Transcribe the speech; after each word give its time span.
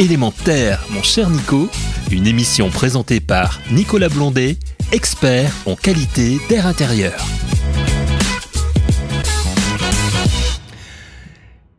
Élémentaire, 0.00 0.84
mon 0.90 1.04
cher 1.04 1.30
Nico, 1.30 1.68
une 2.10 2.26
émission 2.26 2.68
présentée 2.68 3.20
par 3.20 3.60
Nicolas 3.70 4.08
Blondet, 4.08 4.56
expert 4.90 5.54
en 5.66 5.76
qualité 5.76 6.38
d'air 6.48 6.66
intérieur. 6.66 7.24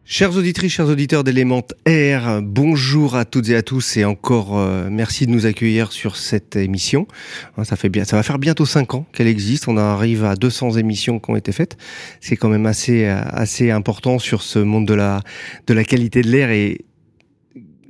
Chers 0.05 0.37
auditrices, 0.37 0.71
chers 0.71 0.87
auditeurs 0.87 1.25
d'Element 1.25 1.63
Air, 1.85 2.39
bonjour 2.41 3.17
à 3.17 3.25
toutes 3.25 3.49
et 3.49 3.55
à 3.57 3.61
tous 3.61 3.97
et 3.97 4.05
encore 4.05 4.57
euh, 4.57 4.87
merci 4.89 5.25
de 5.25 5.31
nous 5.31 5.45
accueillir 5.45 5.91
sur 5.91 6.15
cette 6.15 6.55
émission. 6.55 7.09
Hein, 7.57 7.65
ça 7.65 7.75
fait 7.75 7.89
bien, 7.89 8.05
ça 8.05 8.15
va 8.15 8.23
faire 8.23 8.39
bientôt 8.39 8.65
5 8.65 8.93
ans 8.93 9.05
qu'elle 9.11 9.27
existe. 9.27 9.67
On 9.67 9.75
arrive 9.75 10.23
à 10.23 10.37
200 10.37 10.77
émissions 10.77 11.19
qui 11.19 11.31
ont 11.31 11.35
été 11.35 11.51
faites. 11.51 11.75
C'est 12.21 12.37
quand 12.37 12.47
même 12.47 12.65
assez 12.65 13.07
assez 13.07 13.71
important 13.71 14.19
sur 14.19 14.41
ce 14.41 14.59
monde 14.59 14.87
de 14.87 14.93
la 14.93 15.19
de 15.67 15.73
la 15.73 15.83
qualité 15.83 16.21
de 16.21 16.29
l'air 16.29 16.49
et 16.49 16.85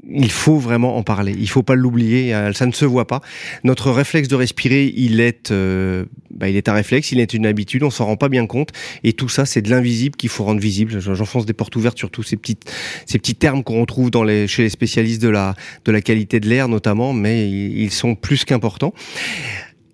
il 0.10 0.32
faut 0.32 0.57
vraiment 0.57 0.98
en 0.98 1.04
parler. 1.04 1.36
Il 1.38 1.50
faut 1.50 1.64
pas 1.64 1.75
l'oublier. 1.75 2.34
Euh, 2.34 2.54
ça 2.54 2.66
ne 2.66 2.71
se 2.71 2.86
voit 2.86 3.07
pas. 3.07 3.21
Notre 3.64 3.92
réflexe 3.92 4.28
de 4.28 4.36
respirer, 4.36 4.93
il 4.96 5.20
est, 5.20 5.52
euh, 5.52 6.06
bah, 6.32 6.50
il 6.50 6.56
est 6.56 6.70
un 6.70 6.74
réflexe, 6.74 7.12
il 7.12 7.20
est 7.20 7.34
une 7.34 7.46
habitude. 7.46 7.84
On 7.84 7.89
s'en 7.89 8.06
rend 8.06 8.18
pas 8.18 8.29
bien 8.29 8.46
compte. 8.48 8.70
Et 9.04 9.14
tout 9.14 9.29
ça, 9.29 9.46
c'est 9.46 9.62
de 9.62 9.70
l'invisible 9.70 10.15
qu'il 10.15 10.29
faut 10.29 10.43
rendre 10.43 10.62
visible. 10.62 11.00
J'enfonce 11.00 11.46
des 11.46 11.54
portes 11.54 11.76
ouvertes 11.76 11.98
sur 11.98 12.12
tous 12.12 12.24
ces 12.24 12.38
petits, 12.38 12.57
ces 13.06 13.18
petits 13.18 13.36
termes 13.36 13.64
qu'on 13.64 13.82
retrouve 13.82 14.12
dans 14.12 14.24
les, 14.24 14.48
chez 14.48 14.64
les 14.64 14.70
spécialistes 14.70 15.21
de 15.21 15.29
la, 15.29 15.56
de 15.86 15.92
la 15.92 16.02
qualité 16.02 16.40
de 16.40 16.48
l'air 16.48 16.68
notamment, 16.68 17.14
mais 17.14 17.50
ils 17.50 17.92
sont 17.92 18.15
plus 18.15 18.46
qu'importants. 18.46 18.93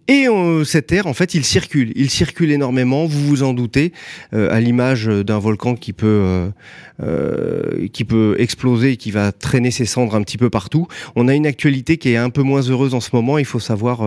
Et 0.08 0.28
euh, 0.28 0.64
cet 0.64 0.92
air, 0.92 1.08
en 1.08 1.14
fait, 1.14 1.36
il 1.36 1.46
circule. 1.46 1.92
Il 1.96 2.10
circule 2.10 2.52
énormément, 2.52 3.06
vous 3.06 3.28
vous 3.28 3.44
en 3.44 3.54
doutez, 3.54 3.94
euh, 4.34 4.52
à 4.52 4.60
l'image 4.60 5.06
d'un 5.06 5.40
volcan 5.40 5.76
qui 5.76 5.94
peut, 5.94 6.52
euh, 7.04 7.88
qui 7.94 8.04
peut 8.04 8.36
exploser 8.40 8.94
et 8.94 8.98
qui 8.98 9.12
va 9.12 9.32
traîner 9.32 9.70
ses 9.72 9.86
cendres 9.86 10.16
un 10.16 10.22
petit 10.24 10.38
peu 10.38 10.50
partout. 10.50 10.88
On 11.16 11.28
a 11.28 11.36
une 11.36 11.46
actualité 11.46 11.98
qui 11.98 12.10
est 12.10 12.18
un 12.18 12.30
peu 12.30 12.42
moins 12.42 12.62
heureuse 12.62 12.94
en 12.94 13.00
ce 13.00 13.10
moment. 13.14 13.38
Il 13.38 13.46
faut 13.46 13.60
savoir, 13.60 14.02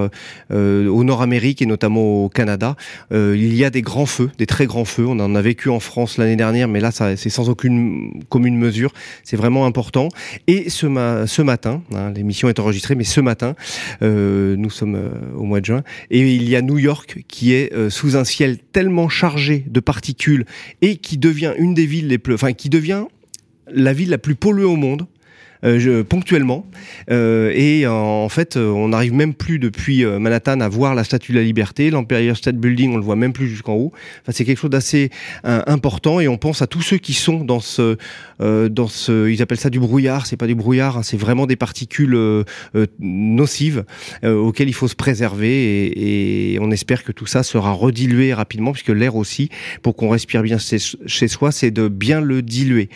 au 0.50 1.04
Nord-Amérique 1.04 1.62
et 1.62 1.66
notamment 1.66 2.24
au 2.24 2.28
Canada, 2.28 2.76
il 3.12 3.54
y 3.54 3.64
a 3.64 3.70
des 3.70 3.82
grands 3.82 4.06
feux, 4.06 4.30
des 4.38 4.46
très 4.46 4.66
grands 4.66 4.84
feux. 4.84 5.06
On 5.06 5.18
en 5.20 5.34
a 5.34 5.42
vécu 5.42 5.68
en 5.68 5.80
France 5.80 6.18
l'année 6.18 6.36
dernière, 6.36 6.68
mais 6.68 6.80
là, 6.80 6.90
c'est 6.90 7.30
sans 7.30 7.48
aucune 7.48 8.22
commune 8.28 8.56
mesure. 8.56 8.92
C'est 9.22 9.36
vraiment 9.36 9.66
important. 9.66 10.08
Et 10.46 10.70
ce, 10.70 10.86
ce 11.26 11.42
matin, 11.42 11.82
hein, 11.94 12.12
l'émission 12.14 12.48
est 12.48 12.58
enregistrée, 12.58 12.94
mais 12.94 13.04
ce 13.04 13.20
matin, 13.20 13.54
nous 14.00 14.70
sommes 14.70 14.98
au 15.36 15.44
mois 15.44 15.60
de 15.60 15.66
juin, 15.66 15.83
et 16.10 16.20
il 16.20 16.48
y 16.48 16.56
a 16.56 16.62
New 16.62 16.78
York 16.78 17.24
qui 17.28 17.52
est 17.52 17.72
euh, 17.72 17.90
sous 17.90 18.16
un 18.16 18.24
ciel 18.24 18.58
tellement 18.58 19.08
chargé 19.08 19.64
de 19.66 19.80
particules 19.80 20.44
et 20.82 20.96
qui 20.96 21.18
devient 21.18 21.54
une 21.58 21.74
des 21.74 21.86
villes 21.86 22.08
les 22.08 22.18
plus, 22.18 22.34
enfin 22.34 22.52
qui 22.52 22.68
devient 22.68 23.04
la 23.70 23.92
ville 23.92 24.10
la 24.10 24.18
plus 24.18 24.34
polluée 24.34 24.64
au 24.64 24.76
monde 24.76 25.06
euh, 25.64 26.04
ponctuellement. 26.04 26.66
Euh, 27.10 27.50
et 27.54 27.86
en 27.86 28.28
fait, 28.28 28.56
euh, 28.56 28.68
on 28.68 28.88
n'arrive 28.88 29.14
même 29.14 29.34
plus 29.34 29.58
depuis 29.58 30.04
Manhattan 30.04 30.60
à 30.60 30.68
voir 30.68 30.94
la 30.94 31.04
Statue 31.04 31.32
de 31.32 31.38
la 31.38 31.44
Liberté. 31.44 31.90
L'Empire 31.90 32.36
State 32.36 32.56
Building, 32.56 32.92
on 32.92 32.96
le 32.96 33.02
voit 33.02 33.16
même 33.16 33.32
plus 33.32 33.48
jusqu'en 33.48 33.74
haut. 33.74 33.92
Enfin, 34.22 34.32
c'est 34.32 34.44
quelque 34.44 34.58
chose 34.58 34.70
d'assez 34.70 35.10
important 35.44 36.20
et 36.20 36.28
on 36.28 36.36
pense 36.36 36.62
à 36.62 36.66
tous 36.66 36.82
ceux 36.82 36.98
qui 36.98 37.12
sont 37.12 37.44
dans 37.44 37.60
ce, 37.60 37.96
dans 38.40 38.88
ce, 38.88 39.28
ils 39.28 39.42
appellent 39.42 39.58
ça 39.58 39.70
du 39.70 39.80
brouillard. 39.80 40.26
C'est 40.26 40.36
pas 40.36 40.46
du 40.46 40.54
brouillard, 40.54 40.98
hein, 40.98 41.02
c'est 41.02 41.16
vraiment 41.16 41.46
des 41.46 41.56
particules 41.56 42.18
nocives 43.00 43.84
auxquelles 44.24 44.68
il 44.68 44.74
faut 44.74 44.88
se 44.88 44.96
préserver 44.96 45.86
et, 45.86 46.54
et, 46.54 46.58
on 46.60 46.70
espère 46.70 47.04
que 47.04 47.12
tout 47.12 47.26
ça 47.26 47.42
sera 47.42 47.72
redilué 47.72 48.34
rapidement 48.34 48.72
puisque 48.72 48.88
l'air 48.88 49.16
aussi, 49.16 49.48
pour 49.82 49.96
qu'on 49.96 50.08
respire 50.08 50.42
bien 50.42 50.58
chez 50.58 51.28
soi, 51.28 51.52
c'est 51.52 51.70
de 51.70 51.88
bien 51.88 52.20
le 52.20 52.42
diluer. 52.42 52.88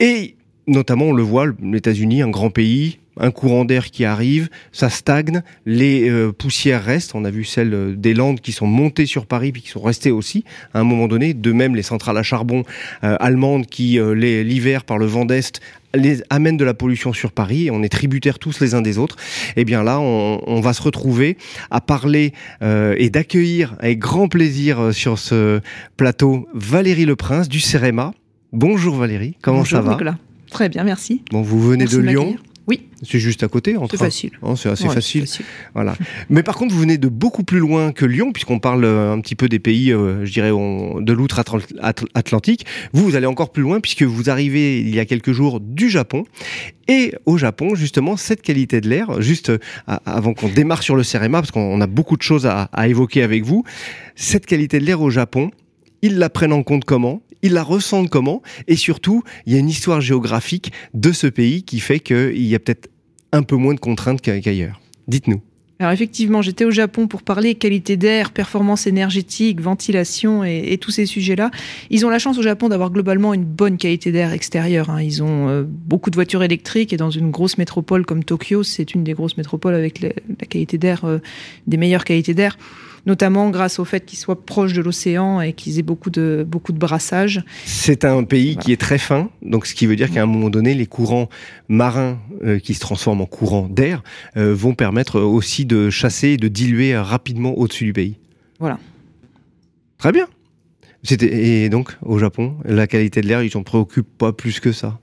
Et 0.00 0.36
notamment, 0.66 1.06
on 1.06 1.12
le 1.12 1.22
voit, 1.22 1.46
les 1.62 1.78
États-Unis, 1.78 2.22
un 2.22 2.30
grand 2.30 2.50
pays, 2.50 2.98
un 3.18 3.30
courant 3.30 3.64
d'air 3.64 3.90
qui 3.90 4.04
arrive, 4.04 4.48
ça 4.72 4.90
stagne, 4.90 5.42
les 5.66 6.08
euh, 6.08 6.32
poussières 6.32 6.82
restent. 6.82 7.14
On 7.14 7.24
a 7.24 7.30
vu 7.30 7.44
celles 7.44 7.74
euh, 7.74 7.94
des 7.96 8.14
Landes 8.14 8.40
qui 8.40 8.52
sont 8.52 8.66
montées 8.66 9.06
sur 9.06 9.26
Paris 9.26 9.52
puis 9.52 9.62
qui 9.62 9.68
sont 9.68 9.82
restées 9.82 10.10
aussi 10.10 10.44
à 10.72 10.80
un 10.80 10.84
moment 10.84 11.06
donné. 11.06 11.34
De 11.34 11.52
même, 11.52 11.74
les 11.74 11.82
centrales 11.82 12.18
à 12.18 12.22
charbon 12.22 12.64
euh, 13.04 13.16
allemandes 13.20 13.66
qui, 13.66 13.98
l'hiver, 14.14 14.84
par 14.84 14.98
le 14.98 15.06
vent 15.06 15.24
d'Est, 15.24 15.60
les 15.94 16.22
amènent 16.28 16.56
de 16.56 16.64
la 16.64 16.74
pollution 16.74 17.12
sur 17.12 17.30
Paris 17.30 17.66
et 17.66 17.70
on 17.70 17.82
est 17.82 17.88
tributaires 17.88 18.40
tous 18.40 18.58
les 18.60 18.74
uns 18.74 18.82
des 18.82 18.98
autres. 18.98 19.16
Et 19.50 19.60
eh 19.60 19.64
bien 19.64 19.84
là, 19.84 20.00
on, 20.00 20.40
on 20.44 20.60
va 20.60 20.72
se 20.72 20.82
retrouver 20.82 21.36
à 21.70 21.80
parler 21.80 22.32
et 22.60 23.10
d'accueillir 23.10 23.76
avec 23.78 24.00
grand 24.00 24.26
plaisir 24.26 24.92
sur 24.92 25.20
ce 25.20 25.60
plateau 25.96 26.48
Valérie 26.52 27.04
Le 27.04 27.14
Prince 27.14 27.48
du 27.48 27.60
CEREMA. 27.60 28.12
Bonjour 28.52 28.96
Valérie, 28.96 29.36
comment 29.40 29.64
ça 29.64 29.80
va? 29.80 29.96
Très 30.54 30.68
bien, 30.68 30.84
merci. 30.84 31.22
Bon, 31.32 31.42
vous 31.42 31.60
venez 31.60 31.84
de 31.84 31.98
Lyon 31.98 32.36
oui. 32.66 32.88
C'est 33.02 33.18
juste 33.18 33.42
à 33.42 33.48
côté, 33.48 33.76
en 33.76 33.86
C'est 33.90 33.98
facile. 33.98 34.30
C'est 34.56 34.70
assez 34.70 34.88
facile. 34.88 35.26
Voilà. 35.74 35.94
Mais 36.30 36.42
par 36.42 36.54
contre, 36.56 36.72
vous 36.72 36.80
venez 36.80 36.96
de 36.96 37.08
beaucoup 37.08 37.44
plus 37.44 37.58
loin 37.58 37.92
que 37.92 38.06
Lyon, 38.06 38.32
puisqu'on 38.32 38.58
parle 38.58 38.86
euh, 38.86 39.12
un 39.12 39.20
petit 39.20 39.34
peu 39.34 39.50
des 39.50 39.58
pays, 39.58 39.92
euh, 39.92 40.24
je 40.24 40.32
dirais, 40.32 40.48
de 40.48 41.12
l'outre-Atlantique. 41.12 42.64
Vous, 42.94 43.04
vous 43.04 43.16
allez 43.16 43.26
encore 43.26 43.52
plus 43.52 43.62
loin, 43.62 43.80
puisque 43.80 44.04
vous 44.04 44.30
arrivez 44.30 44.80
il 44.80 44.94
y 44.94 44.98
a 44.98 45.04
quelques 45.04 45.32
jours 45.32 45.60
du 45.60 45.90
Japon. 45.90 46.24
Et 46.88 47.12
au 47.26 47.36
Japon, 47.36 47.74
justement, 47.74 48.16
cette 48.16 48.40
qualité 48.40 48.80
de 48.80 48.88
l'air, 48.88 49.20
juste 49.20 49.50
euh, 49.50 49.58
avant 50.06 50.32
qu'on 50.32 50.48
démarre 50.48 50.82
sur 50.82 50.96
le 50.96 51.02
CEREMA, 51.02 51.42
parce 51.42 51.50
qu'on 51.50 51.82
a 51.82 51.86
beaucoup 51.86 52.16
de 52.16 52.22
choses 52.22 52.46
à, 52.46 52.70
à 52.72 52.88
évoquer 52.88 53.22
avec 53.22 53.44
vous, 53.44 53.64
cette 54.16 54.46
qualité 54.46 54.78
de 54.78 54.86
l'air 54.86 55.02
au 55.02 55.10
Japon, 55.10 55.50
ils 56.00 56.16
la 56.16 56.30
prennent 56.30 56.52
en 56.54 56.62
compte 56.62 56.86
comment? 56.86 57.20
Ils 57.44 57.52
la 57.52 57.62
ressentent 57.62 58.10
comment? 58.10 58.42
Et 58.66 58.74
surtout, 58.74 59.22
il 59.46 59.52
y 59.52 59.56
a 59.56 59.58
une 59.58 59.68
histoire 59.68 60.00
géographique 60.00 60.72
de 60.94 61.12
ce 61.12 61.28
pays 61.28 61.62
qui 61.62 61.78
fait 61.78 62.00
qu'il 62.00 62.42
y 62.42 62.54
a 62.54 62.58
peut-être 62.58 62.88
un 63.32 63.42
peu 63.42 63.54
moins 63.54 63.74
de 63.74 63.80
contraintes 63.80 64.20
qu'ailleurs. 64.20 64.80
Dites-nous. 65.06 65.42
Alors 65.80 65.92
effectivement, 65.92 66.40
j'étais 66.40 66.64
au 66.64 66.70
Japon 66.70 67.06
pour 67.08 67.22
parler 67.22 67.56
qualité 67.56 67.98
d'air, 67.98 68.30
performance 68.30 68.86
énergétique, 68.86 69.60
ventilation 69.60 70.42
et, 70.44 70.78
tous 70.80 70.92
ces 70.92 71.04
sujets-là. 71.04 71.50
Ils 71.90 72.06
ont 72.06 72.10
la 72.10 72.18
chance 72.18 72.38
au 72.38 72.42
Japon 72.42 72.68
d'avoir 72.70 72.90
globalement 72.90 73.34
une 73.34 73.44
bonne 73.44 73.76
qualité 73.76 74.10
d'air 74.10 74.32
extérieure. 74.32 74.88
Hein. 74.88 75.02
Ils 75.02 75.22
ont 75.22 75.48
euh, 75.48 75.64
beaucoup 75.66 76.10
de 76.10 76.14
voitures 76.14 76.44
électriques 76.44 76.92
et 76.92 76.96
dans 76.96 77.10
une 77.10 77.30
grosse 77.30 77.58
métropole 77.58 78.06
comme 78.06 78.24
Tokyo, 78.24 78.62
c'est 78.62 78.94
une 78.94 79.04
des 79.04 79.12
grosses 79.12 79.36
métropoles 79.36 79.74
avec 79.74 80.00
la, 80.00 80.10
qualité 80.48 80.78
d'air, 80.78 81.04
euh, 81.04 81.18
des 81.66 81.76
meilleures 81.76 82.04
qualités 82.04 82.34
d'air 82.34 82.56
notamment 83.06 83.50
grâce 83.50 83.78
au 83.78 83.84
fait 83.84 84.04
qu'ils 84.04 84.18
soient 84.18 84.44
proches 84.44 84.72
de 84.72 84.82
l'océan 84.82 85.40
et 85.40 85.52
qu'ils 85.52 85.78
aient 85.78 85.82
beaucoup 85.82 86.10
de, 86.10 86.44
beaucoup 86.46 86.72
de 86.72 86.78
brassage. 86.78 87.42
C'est 87.64 88.04
un 88.04 88.24
pays 88.24 88.56
qui 88.56 88.72
est 88.72 88.80
très 88.80 88.98
fin, 88.98 89.30
donc 89.42 89.66
ce 89.66 89.74
qui 89.74 89.86
veut 89.86 89.96
dire 89.96 90.10
qu'à 90.10 90.22
un 90.22 90.26
moment 90.26 90.50
donné, 90.50 90.74
les 90.74 90.86
courants 90.86 91.28
marins 91.68 92.18
euh, 92.44 92.58
qui 92.58 92.74
se 92.74 92.80
transforment 92.80 93.22
en 93.22 93.26
courants 93.26 93.68
d'air 93.68 94.02
euh, 94.36 94.54
vont 94.54 94.74
permettre 94.74 95.20
aussi 95.20 95.64
de 95.64 95.90
chasser 95.90 96.28
et 96.28 96.36
de 96.36 96.48
diluer 96.48 96.96
rapidement 96.96 97.56
au-dessus 97.58 97.84
du 97.84 97.92
pays. 97.92 98.18
Voilà. 98.58 98.78
Très 99.98 100.12
bien. 100.12 100.26
Et 101.20 101.68
donc, 101.68 101.96
au 102.02 102.18
Japon, 102.18 102.56
la 102.64 102.86
qualité 102.86 103.20
de 103.20 103.26
l'air, 103.26 103.42
ils 103.42 103.50
s'en 103.50 103.62
préoccupent 103.62 104.16
pas 104.16 104.32
plus 104.32 104.58
que 104.58 104.72
ça 104.72 104.98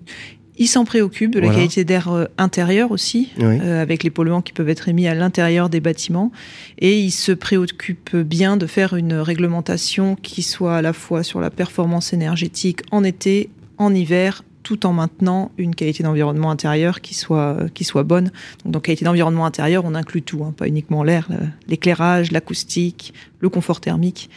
il 0.62 0.68
s'en 0.68 0.86
préoccupe 0.86 1.34
de 1.34 1.40
la 1.40 1.50
qualité 1.50 1.84
d'air 1.84 2.10
euh, 2.10 2.26
intérieur 2.38 2.92
aussi, 2.92 3.30
euh, 3.40 3.82
avec 3.82 4.04
les 4.04 4.12
polluants 4.12 4.44
qui 4.44 4.54
peuvent 4.54 4.70
être 4.70 4.90
émis 4.90 5.08
à 5.08 5.16
l'intérieur 5.16 5.70
des 5.70 5.80
bâtiments. 5.80 6.32
Et 6.78 7.00
il 7.00 7.10
se 7.10 7.32
préoccupe 7.32 8.16
bien 8.16 8.58
de 8.58 8.68
faire 8.68 8.94
une 8.94 9.16
réglementation 9.16 10.16
qui 10.16 10.44
soit 10.44 10.76
à 10.76 10.84
la 10.84 10.94
fois 10.94 11.24
sur 11.24 11.40
la 11.40 11.50
performance 11.50 12.14
énergétique 12.14 12.82
en 12.92 13.04
été, 13.04 13.50
en 13.80 13.92
hiver, 13.92 14.44
tout 14.62 14.86
en 14.86 14.94
maintenant 14.94 15.52
une 15.58 15.74
qualité 15.74 16.04
d'environnement 16.04 16.52
intérieur 16.52 17.02
qui 17.02 17.16
soit, 17.16 17.58
qui 17.74 17.84
soit 17.84 18.04
bonne. 18.04 18.32
Donc, 18.64 18.74
dans 18.74 18.80
qualité 18.82 19.04
d'environnement 19.04 19.48
intérieur, 19.48 19.84
on 19.84 19.96
inclut 19.96 20.22
tout, 20.22 20.44
hein, 20.44 20.54
pas 20.56 20.68
uniquement 20.68 21.02
l'air, 21.04 21.28
l'éclairage, 21.70 22.32
l'acoustique, 22.32 23.16
le 23.40 23.50
confort 23.50 23.82
thermique 23.82 24.30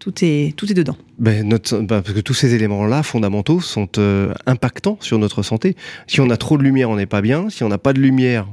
tout 0.00 0.14
est, 0.22 0.56
tout 0.56 0.68
est 0.70 0.74
dedans. 0.74 0.96
Ben, 1.18 1.48
ben, 1.48 1.86
parce 1.86 2.12
que 2.12 2.20
tous 2.20 2.34
ces 2.34 2.54
éléments-là, 2.54 3.02
fondamentaux, 3.02 3.60
sont 3.60 3.88
euh, 3.98 4.32
impactants 4.46 4.96
sur 5.00 5.18
notre 5.18 5.42
santé. 5.42 5.76
Si 6.06 6.20
on 6.20 6.30
a 6.30 6.36
trop 6.38 6.56
de 6.56 6.62
lumière, 6.62 6.90
on 6.90 6.96
n'est 6.96 7.06
pas 7.06 7.20
bien. 7.20 7.50
Si 7.50 7.62
on 7.62 7.68
n'a 7.68 7.78
pas 7.78 7.92
de 7.92 8.00
lumière, 8.00 8.48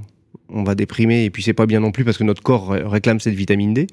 on 0.49 0.63
va 0.63 0.75
déprimer 0.75 1.23
et 1.23 1.29
puis 1.29 1.43
c'est 1.43 1.53
pas 1.53 1.65
bien 1.65 1.79
non 1.79 1.91
plus 1.91 2.03
parce 2.03 2.17
que 2.17 2.23
notre 2.23 2.43
corps 2.43 2.69
réclame 2.69 3.19
cette 3.19 3.33
vitamine 3.33 3.73
D. 3.73 3.87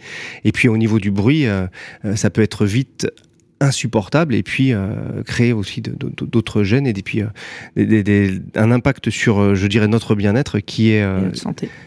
Et 0.44 0.52
puis 0.52 0.68
au 0.68 0.76
niveau 0.76 0.98
du 0.98 1.10
bruit, 1.10 1.46
euh, 1.46 1.66
euh, 2.04 2.16
ça 2.16 2.28
peut 2.28 2.42
être 2.42 2.66
vite 2.66 3.08
insupportable 3.60 4.34
et 4.34 4.42
puis 4.42 4.72
euh, 4.72 5.22
créer 5.24 5.52
aussi 5.52 5.80
d'autres 5.80 6.62
gènes 6.64 6.86
et 6.86 6.92
puis 6.92 7.22
euh, 7.22 8.38
un 8.54 8.70
impact 8.70 9.10
sur 9.10 9.38
euh, 9.38 9.54
je 9.54 9.66
dirais 9.66 9.88
notre 9.88 10.14
bien-être 10.14 10.58
qui 10.60 10.90
est 10.90 11.04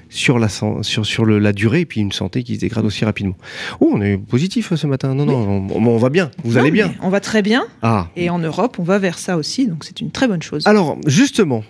sur 0.09 0.39
la 0.39 0.47
sur 0.49 1.05
sur 1.05 1.25
le, 1.25 1.39
la 1.39 1.53
durée 1.53 1.81
et 1.81 1.85
puis 1.85 2.01
une 2.01 2.11
santé 2.11 2.43
qui 2.43 2.55
se 2.55 2.61
dégrade 2.61 2.85
aussi 2.85 3.05
rapidement. 3.05 3.35
Oh, 3.79 3.91
on 3.93 4.01
est 4.01 4.17
positif 4.17 4.73
ce 4.73 4.87
matin. 4.87 5.13
Non 5.13 5.25
non, 5.25 5.67
on, 5.73 5.97
va 5.97 6.09
bien. 6.09 6.31
Vous 6.43 6.57
allez 6.57 6.71
bien. 6.71 6.93
On 7.01 7.09
va 7.09 7.19
très 7.19 7.41
bien. 7.41 7.65
Ah. 7.81 8.07
Et 8.15 8.29
en 8.29 8.39
Europe, 8.39 8.77
on 8.79 8.83
va 8.83 8.99
vers 8.99 9.19
ça 9.19 9.37
aussi, 9.37 9.67
donc 9.67 9.83
c'est 9.83 10.01
une 10.01 10.11
très 10.11 10.27
bonne 10.27 10.41
chose. 10.41 10.65
Alors 10.65 10.97
justement, 11.05 11.63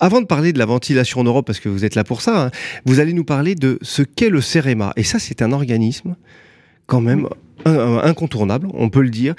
avant 0.00 0.20
de 0.20 0.26
parler 0.26 0.52
de 0.52 0.58
la 0.58 0.66
ventilation 0.66 1.20
en 1.20 1.24
Europe, 1.24 1.46
parce 1.46 1.60
que 1.60 1.68
vous 1.68 1.84
êtes 1.84 1.94
là 1.94 2.04
pour 2.04 2.22
ça, 2.22 2.46
hein, 2.46 2.50
vous 2.84 2.98
allez 2.98 3.12
nous 3.12 3.24
parler 3.24 3.54
de 3.54 3.78
ce 3.82 4.02
qu'est 4.02 4.30
le 4.30 4.40
CEREMA. 4.40 4.92
Et 4.96 5.04
ça, 5.04 5.18
c'est 5.18 5.42
un 5.42 5.52
organisme 5.52 6.16
quand 6.86 7.00
même 7.00 7.28
incontournable, 7.66 8.68
on 8.74 8.88
peut 8.88 9.02
le 9.02 9.10
dire, 9.10 9.34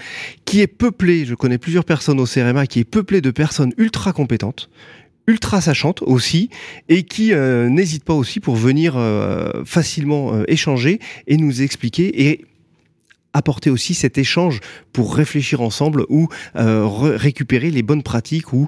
qui 0.46 0.62
est 0.62 0.68
peuplé, 0.68 1.26
je 1.26 1.36
connais 1.36 1.58
plusieurs 1.58 1.86
personnes 1.86 2.20
au 2.20 2.26
CRMA, 2.26 2.68
qui 2.68 2.80
est 2.80 2.86
peuplé 2.86 3.22
de 3.22 3.32
personnes 3.32 3.74
ultra 3.78 4.14
compétentes, 4.14 4.70
ultra 5.28 5.62
sachante 5.62 6.02
aussi 6.02 6.50
et 6.90 7.04
qui 7.04 7.34
euh, 7.34 7.70
n'hésite 7.70 8.04
pas 8.04 8.14
aussi 8.14 8.40
pour 8.40 8.56
venir 8.56 8.96
euh, 8.98 9.64
facilement 9.66 10.34
euh, 10.34 10.44
échanger 10.48 11.00
et 11.28 11.38
nous 11.38 11.62
expliquer 11.62 12.30
et 12.30 12.46
apporter 13.36 13.70
aussi 13.70 13.96
cet 13.96 14.20
échange 14.20 14.60
pour 14.92 15.16
réfléchir 15.16 15.62
ensemble 15.62 16.06
ou 16.08 16.28
récupérer 16.54 17.72
les 17.72 17.82
bonnes 17.82 18.04
pratiques 18.04 18.54
ou 18.54 18.68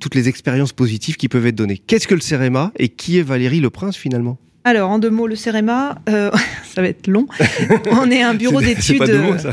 toutes 0.00 0.16
les 0.16 0.28
expériences 0.28 0.72
positives 0.72 1.16
qui 1.16 1.28
peuvent 1.28 1.46
être 1.46 1.54
données. 1.54 1.78
Qu'est-ce 1.78 2.08
que 2.08 2.16
le 2.16 2.20
CEREMA 2.20 2.72
et 2.76 2.88
qui 2.88 3.18
est 3.18 3.22
Valérie 3.22 3.60
Le 3.60 3.70
Prince 3.70 3.96
finalement? 3.96 4.36
Alors, 4.62 4.90
en 4.90 4.98
deux 4.98 5.08
mots, 5.08 5.26
le 5.26 5.36
CEREMA, 5.36 6.02
euh, 6.10 6.30
ça 6.74 6.82
va 6.82 6.88
être 6.88 7.06
long. 7.06 7.26
On 7.92 8.10
est 8.10 8.20
un 8.20 8.34
bureau 8.34 8.60
d'études. 8.60 9.02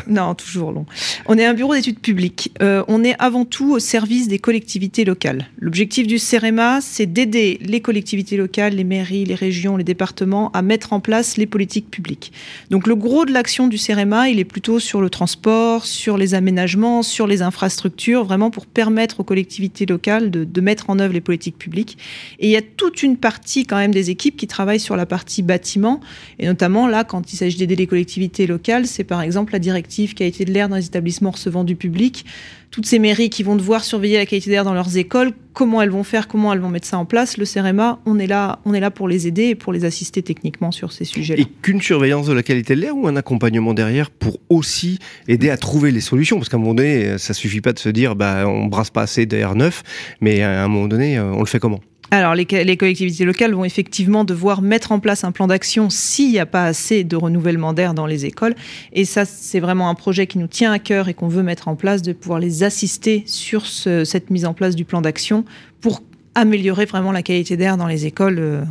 Non, 0.06 0.36
toujours 0.36 0.74
long. 0.74 0.86
On 1.28 1.38
est 1.38 1.46
un 1.46 1.54
bureau 1.54 1.74
d'études 1.74 2.00
publiques. 2.00 2.52
Euh, 2.62 2.84
on 2.90 3.06
est 3.06 3.16
avant 3.18 3.46
tout 3.46 3.72
au 3.72 3.80
service 3.80 4.28
des 4.28 4.38
collectivités 4.38 5.06
locales. 5.06 5.48
L'objectif 5.60 6.08
du 6.08 6.20
CEREMA, 6.20 6.82
c'est 6.82 7.06
d'aider 7.06 7.58
les 7.62 7.80
collectivités 7.80 8.36
locales, 8.36 8.76
les 8.76 8.84
mairies, 8.84 9.24
les 9.24 9.36
régions, 9.36 9.78
les 9.78 9.86
départements 9.86 10.52
à 10.52 10.62
mettre 10.62 10.92
en 10.92 11.00
place 11.00 11.38
les 11.38 11.46
politiques 11.46 11.90
publiques. 11.90 12.34
Donc, 12.70 12.86
le 12.86 12.96
gros 12.96 13.24
de 13.24 13.32
l'action 13.32 13.68
du 13.68 13.78
CEREMA, 13.78 14.28
il 14.28 14.40
est 14.40 14.46
plutôt 14.46 14.80
sur 14.80 15.00
le 15.00 15.10
transport, 15.10 15.86
sur 15.86 16.18
les 16.18 16.34
aménagements, 16.34 17.02
sur 17.02 17.28
les 17.28 17.42
infrastructures, 17.42 18.26
vraiment 18.26 18.52
pour 18.52 18.66
permettre 18.66 19.22
aux 19.22 19.24
collectivités 19.24 19.86
locales 19.86 20.32
de, 20.32 20.44
de 20.44 20.62
mettre 20.62 20.90
en 20.90 21.00
œuvre 21.00 21.14
les 21.14 21.22
politiques 21.22 21.58
publiques. 21.58 21.98
Et 22.40 22.48
il 22.48 22.52
y 22.52 22.58
a 22.58 22.62
toute 22.62 23.04
une 23.04 23.16
partie 23.16 23.66
quand 23.66 23.78
même 23.78 23.94
des 23.94 24.10
équipes 24.10 24.36
qui 24.36 24.48
travaillent 24.48 24.82
sur 24.82 24.98
la 24.98 25.06
partie 25.08 25.42
bâtiment. 25.42 26.00
Et 26.38 26.46
notamment, 26.46 26.88
là, 26.88 27.04
quand 27.04 27.34
il 27.34 27.36
s'agit 27.36 27.58
d'aider 27.58 27.76
les 27.76 27.88
collectivités 27.88 28.46
locales, 28.46 28.86
c'est 28.86 29.04
par 29.04 29.22
exemple 29.22 29.54
la 29.54 29.60
directive 29.60 30.14
qualité 30.14 30.46
de 30.46 30.52
l'air 30.52 30.70
dans 30.70 30.76
les 30.76 30.86
établissements 30.86 31.32
recevant 31.32 31.64
du 31.64 31.76
public. 31.76 32.26
Toutes 32.70 32.86
ces 32.86 33.00
mairies 33.00 33.30
qui 33.30 33.44
vont 33.44 33.56
devoir 33.56 33.84
surveiller 33.84 34.18
la 34.18 34.26
qualité 34.26 34.50
d'air 34.50 34.66
dans 34.66 34.74
leurs 34.74 34.98
écoles, 34.98 35.32
comment 35.54 35.82
elles 35.82 35.90
vont 35.90 36.04
faire, 36.04 36.28
comment 36.28 36.52
elles 36.52 36.60
vont 36.60 36.70
mettre 36.70 36.86
ça 36.86 36.98
en 36.98 37.06
place. 37.06 37.38
Le 37.38 37.46
CEREMA, 37.46 38.00
on 38.06 38.20
est 38.20 38.28
là, 38.28 38.60
on 38.66 38.74
est 38.74 38.82
là 38.82 38.92
pour 38.92 39.08
les 39.08 39.26
aider 39.26 39.46
et 39.46 39.56
pour 39.56 39.72
les 39.72 39.86
assister 39.86 40.22
techniquement 40.22 40.72
sur 40.72 40.92
ces 40.92 41.06
sujets-là. 41.06 41.42
Et 41.42 41.48
qu'une 41.62 41.82
surveillance 41.82 42.28
de 42.28 42.34
la 42.34 42.44
qualité 42.44 42.76
de 42.76 42.82
l'air 42.82 42.96
ou 42.96 43.08
un 43.08 43.16
accompagnement 43.16 43.74
derrière 43.74 44.12
pour 44.12 44.38
aussi 44.50 45.00
aider 45.30 45.50
à 45.50 45.56
trouver 45.56 45.92
les 45.92 46.02
solutions? 46.02 46.38
Parce 46.38 46.50
qu'à 46.50 46.58
un 46.58 46.60
moment 46.60 46.74
donné, 46.74 47.18
ça 47.18 47.34
suffit 47.34 47.62
pas 47.62 47.72
de 47.72 47.80
se 47.80 47.90
dire, 47.90 48.18
bah, 48.18 48.46
on 48.48 48.66
brasse 48.66 48.90
pas 48.90 49.04
assez 49.04 49.26
d'air 49.26 49.56
neuf, 49.56 49.84
mais 50.20 50.42
à 50.42 50.66
un 50.66 50.68
moment 50.68 50.90
donné, 50.90 51.20
on 51.20 51.40
le 51.40 51.46
fait 51.46 51.60
comment? 51.60 51.80
Alors, 52.10 52.36
les, 52.36 52.46
collectivités 52.46 53.26
locales 53.26 53.54
vont 53.54 53.66
effectivement 53.66 54.24
devoir 54.24 54.62
mettre 54.62 54.94
en 54.94 55.00
place 55.00 55.24
un 55.24 55.32
plan 55.32 55.48
d'action 55.48 55.90
s'il 55.90 56.32
n'y 56.32 56.40
a 56.40 56.46
pas 56.46 56.66
assez 56.66 57.04
de 57.04 57.16
renouvellement 57.18 57.74
d'air 57.74 57.94
dans 57.94 58.06
les 58.06 58.26
écoles. 58.26 58.56
Et 58.94 59.04
ça, 59.04 59.26
c'est 59.26 59.60
vraiment 59.60 59.90
un 59.90 59.96
projet 59.96 60.26
qui 60.26 60.38
nous 60.38 60.48
tient 60.48 60.72
à 60.72 60.80
cœur 60.80 61.10
et 61.10 61.14
qu'on 61.14 61.28
veut 61.28 61.44
mettre 61.44 61.68
en 61.68 61.76
place, 61.76 62.02
de 62.02 62.14
pouvoir 62.14 62.40
les 62.40 62.64
assister 62.64 63.24
sur 63.26 63.66
cette 63.66 64.30
mise 64.30 64.46
en 64.46 64.54
place 64.54 64.76
du 64.76 64.86
plan 64.86 65.02
d'action 65.02 65.44
pour 65.82 66.02
améliorer 66.36 66.86
vraiment 66.86 67.12
la 67.12 67.24
qualité 67.24 67.58
d'air 67.58 67.78
dans 67.78 67.88
les 67.88 68.06
écoles. 68.06 68.40
Euh, 68.40 68.64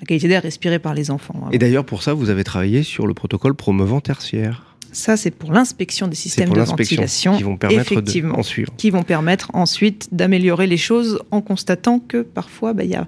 la 0.00 0.06
qualité 0.06 0.28
d'air 0.28 0.42
respirée 0.42 0.78
par 0.78 0.92
les 0.92 1.10
enfants. 1.10 1.48
Et 1.52 1.58
d'ailleurs, 1.58 1.84
pour 1.84 2.02
ça, 2.02 2.14
vous 2.14 2.28
avez 2.28 2.44
travaillé 2.44 2.82
sur 2.82 3.06
le 3.06 3.14
protocole 3.14 3.54
promouvant 3.54 4.00
tertiaire. 4.00 4.73
Ça, 4.94 5.16
c'est 5.16 5.32
pour 5.32 5.52
l'inspection 5.52 6.08
des 6.08 6.14
systèmes 6.14 6.50
de 6.50 6.60
ventilation. 6.60 7.36
Qui 7.36 7.42
vont 7.42 7.56
permettre 7.56 7.92
effectivement, 7.92 8.40
Qui 8.76 8.90
vont 8.90 9.02
permettre 9.02 9.50
ensuite 9.52 10.08
d'améliorer 10.12 10.66
les 10.66 10.76
choses 10.76 11.20
en 11.30 11.40
constatant 11.40 11.98
que 11.98 12.22
parfois, 12.22 12.72
bah, 12.72 12.84
il 12.84 12.90
n'y 12.90 12.96
a 12.96 13.06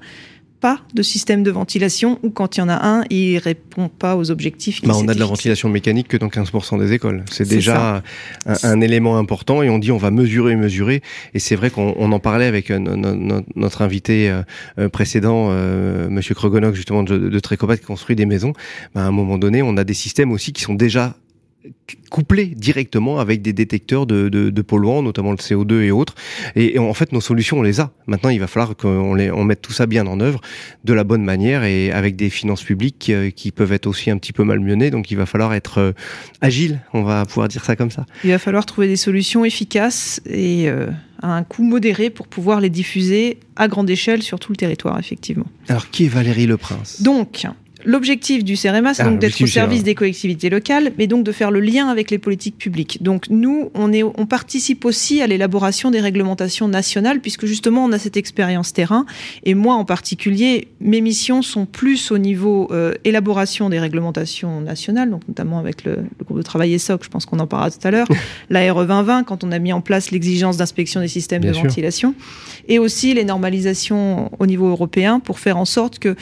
pas 0.61 0.81
de 0.95 1.03
système 1.03 1.43
de 1.43 1.51
ventilation 1.51 2.19
ou 2.23 2.31
quand 2.31 2.57
il 2.57 2.61
y 2.61 2.63
en 2.63 2.69
a 2.69 2.87
un, 2.87 3.05
il 3.11 3.39
répond 3.39 3.89
pas 3.89 4.17
aux 4.17 4.31
objectifs. 4.31 4.83
Bah, 4.83 4.95
on 4.97 5.07
a 5.07 5.15
de 5.15 5.21
la 5.21 5.27
ventilation 5.27 5.69
mécanique 5.69 6.09
que 6.09 6.17
dans 6.17 6.29
15% 6.29 6.79
des 6.79 6.93
écoles. 6.93 7.25
C'est 7.31 7.49
déjà 7.49 8.03
un, 8.47 8.81
élément 8.81 9.19
important 9.19 9.63
et 9.63 9.71
on 9.71 9.79
dit 9.79 9.93
on 9.93 9.97
va 9.97 10.11
mesurer, 10.11 10.57
mesurer. 10.57 11.03
Et 11.35 11.39
c'est 11.39 11.57
vrai 11.57 11.71
qu'on 11.71 12.11
en 12.11 12.19
parlait 12.19 12.47
avec 12.47 12.71
euh, 12.71 12.79
notre 13.55 13.83
invité 13.83 14.31
euh, 14.31 14.43
euh, 14.79 14.89
précédent, 14.89 15.51
Monsieur 16.11 16.35
Krogonok, 16.35 16.75
justement 16.75 17.03
de, 17.03 17.17
de 17.17 17.39
Trécopat, 17.39 17.77
qui 17.77 17.85
construit 17.85 18.17
des 18.17 18.27
maisons. 18.27 18.53
Bah, 18.95 19.03
à 19.03 19.05
un 19.05 19.13
moment 19.13 19.39
donné, 19.39 19.63
on 19.63 19.77
a 19.77 19.85
des 19.85 19.95
systèmes 19.95 20.33
aussi 20.33 20.53
qui 20.53 20.63
sont 20.63 20.75
déjà 20.75 21.17
couplé 22.11 22.47
directement 22.47 23.19
avec 23.19 23.43
des 23.43 23.53
détecteurs 23.53 24.07
de, 24.07 24.29
de, 24.29 24.63
polluants, 24.63 25.03
notamment 25.03 25.31
le 25.31 25.37
CO2 25.37 25.83
et 25.83 25.91
autres. 25.91 26.15
Et, 26.55 26.79
en 26.79 26.95
fait, 26.95 27.13
nos 27.13 27.21
solutions, 27.21 27.59
on 27.59 27.63
les 27.63 27.81
a. 27.81 27.93
Maintenant, 28.07 28.31
il 28.31 28.41
va 28.41 28.47
falloir 28.47 28.77
qu'on 28.77 29.15
les, 29.15 29.31
on 29.31 29.45
mette 29.45 29.63
tout 29.63 29.73
ça 29.73 29.87
bien 29.87 30.07
en 30.07 30.21
œuvre 30.21 30.41
de 30.85 30.93
la 30.93 31.05
bonne 31.05 31.25
manière 31.25 31.65
et 31.65 31.93
avec 31.93 32.17
des 32.17 32.31
finances 32.31 32.63
publiques 32.63 33.11
euh, 33.11 33.31
qui, 33.31 33.51
peuvent 33.51 33.73
être 33.73 33.87
aussi 33.87 34.11
un 34.11 34.19
petit 34.19 34.33
peu 34.33 34.45
malmenées. 34.45 34.91
Donc, 34.91 35.11
il 35.11 35.17
va 35.17 35.27
falloir 35.27 35.55
être 35.55 35.79
euh, 35.79 35.93
agile. 36.41 36.81
On 36.93 37.03
va 37.03 37.25
pouvoir 37.25 37.49
dire 37.49 37.65
ça 37.65 37.77
comme 37.77 37.91
ça. 37.91 38.07
Il 38.25 38.31
va 38.31 38.39
falloir 38.39 38.67
trouver 38.67 38.89
des 38.89 38.97
solutions 38.97 39.45
efficaces 39.45 40.21
et 40.27 40.69
euh, 40.69 40.89
à 41.23 41.35
un 41.37 41.43
coût 41.43 41.63
modéré 41.63 42.11
pour 42.11 42.29
pouvoir 42.29 42.61
les 42.61 42.71
diffuser 42.71 43.39
à 43.57 43.69
grande 43.69 43.89
échelle 43.89 44.23
sur 44.23 44.39
tout 44.39 44.53
le 44.53 44.57
territoire, 44.57 44.99
effectivement. 44.99 45.47
Alors, 45.69 45.91
qui 45.91 46.05
est 46.05 46.09
Valérie 46.09 46.47
Le 46.47 46.57
Prince? 46.57 47.03
Donc, 47.03 47.47
L'objectif 47.87 48.43
du 48.43 48.57
CEREMA, 48.57 48.95
c'est 48.95 49.03
ah, 49.03 49.09
donc 49.09 49.21
d'être 49.21 49.41
au 49.41 49.47
service 49.47 49.85
des 49.85 49.95
collectivités 49.95 50.51
locales, 50.51 50.91
mais 50.99 51.07
donc 51.07 51.23
de 51.23 51.31
faire 51.31 51.53
le 51.53 51.61
lien 51.61 51.87
avec 51.87 52.11
les 52.11 52.19
politiques 52.19 52.59
publiques. 52.59 53.01
Donc 53.01 53.27
nous, 53.31 53.71
on, 53.75 53.93
est, 53.93 54.03
on 54.03 54.27
participe 54.27 54.85
aussi 54.85 55.23
à 55.23 55.29
l'élaboration 55.29 55.93
des 55.93 56.01
réglementations 56.01 56.67
nationales, 56.67 57.21
puisque 57.21 57.47
justement, 57.47 57.85
on 57.85 57.93
a 57.93 57.99
cette 58.01 58.17
expérience 58.17 58.73
terrain. 58.73 59.07
Et 59.45 59.55
moi, 59.55 59.77
en 59.77 59.85
particulier, 59.85 60.67
mes 60.81 61.01
missions 61.01 61.43
sont 61.43 61.65
plus 61.65 62.11
au 62.11 62.19
niveau 62.19 62.69
euh, 62.73 62.95
élaboration 63.05 63.71
des 63.71 63.79
réglementations 63.79 64.61
nationales, 64.61 65.11
donc 65.11 65.23
notamment 65.29 65.61
avec 65.61 65.85
le, 65.85 65.99
groupe 66.25 66.39
de 66.39 66.43
travail 66.43 66.75
ESOC, 66.75 67.05
je 67.05 67.09
pense 67.09 67.25
qu'on 67.25 67.39
en 67.39 67.47
parlera 67.47 67.71
tout 67.71 67.87
à 67.87 67.93
l'heure, 67.93 68.09
la 68.51 68.73
RE 68.73 68.85
2020, 68.85 69.23
quand 69.23 69.45
on 69.45 69.53
a 69.53 69.61
mis 69.61 69.73
en 69.73 69.81
place 69.81 70.11
l'exigence 70.11 70.57
d'inspection 70.57 71.01
des 71.01 71.09
systèmes 71.09 71.45
de 71.45 71.53
ventilation, 71.53 72.15
et 72.67 72.81
aussi 72.81 73.15
les 73.15 73.25
normalisations 73.25 74.33
au 74.41 74.47
niveau 74.47 74.69
européen 74.69 75.21
pour 75.21 75.39
faire 75.39 75.57
en 75.57 75.65
sorte 75.65 76.01
que 76.01 76.17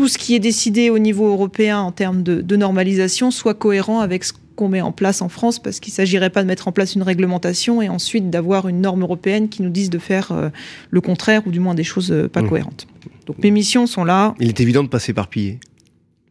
tout 0.00 0.08
ce 0.08 0.16
qui 0.16 0.34
est 0.34 0.38
décidé 0.38 0.88
au 0.88 0.98
niveau 0.98 1.28
européen 1.28 1.78
en 1.80 1.92
termes 1.92 2.22
de, 2.22 2.56
normalisation 2.56 3.30
soit 3.30 3.52
cohérent 3.52 4.00
avec 4.00 4.24
ce 4.24 4.32
qu'on 4.56 4.70
met 4.70 4.80
en 4.80 4.92
place 4.92 5.20
en 5.20 5.28
France, 5.28 5.58
parce 5.58 5.78
qu'il 5.78 5.92
ne 5.92 5.96
s'agirait 5.96 6.30
pas 6.30 6.40
de 6.42 6.46
mettre 6.48 6.68
en 6.68 6.72
place 6.72 6.94
une 6.94 7.02
réglementation 7.02 7.82
et 7.82 7.90
ensuite 7.90 8.30
d'avoir 8.30 8.66
une 8.66 8.80
norme 8.80 9.02
européenne 9.02 9.50
qui 9.50 9.60
nous 9.60 9.68
dise 9.68 9.90
de 9.90 9.98
faire 9.98 10.32
euh, 10.32 10.48
le 10.88 11.02
contraire 11.02 11.42
ou 11.46 11.50
du 11.50 11.60
moins 11.60 11.74
des 11.74 11.84
choses 11.84 12.12
euh, 12.12 12.28
pas 12.28 12.40
mmh. 12.40 12.48
cohérentes. 12.48 12.86
Donc 13.26 13.42
mes 13.42 13.50
missions 13.50 13.86
sont 13.86 14.04
là. 14.04 14.34
Il 14.40 14.48
est 14.48 14.60
évident 14.60 14.80
de 14.80 14.86
ne 14.86 14.90
pas 14.90 15.00
s'éparpiller 15.00 15.60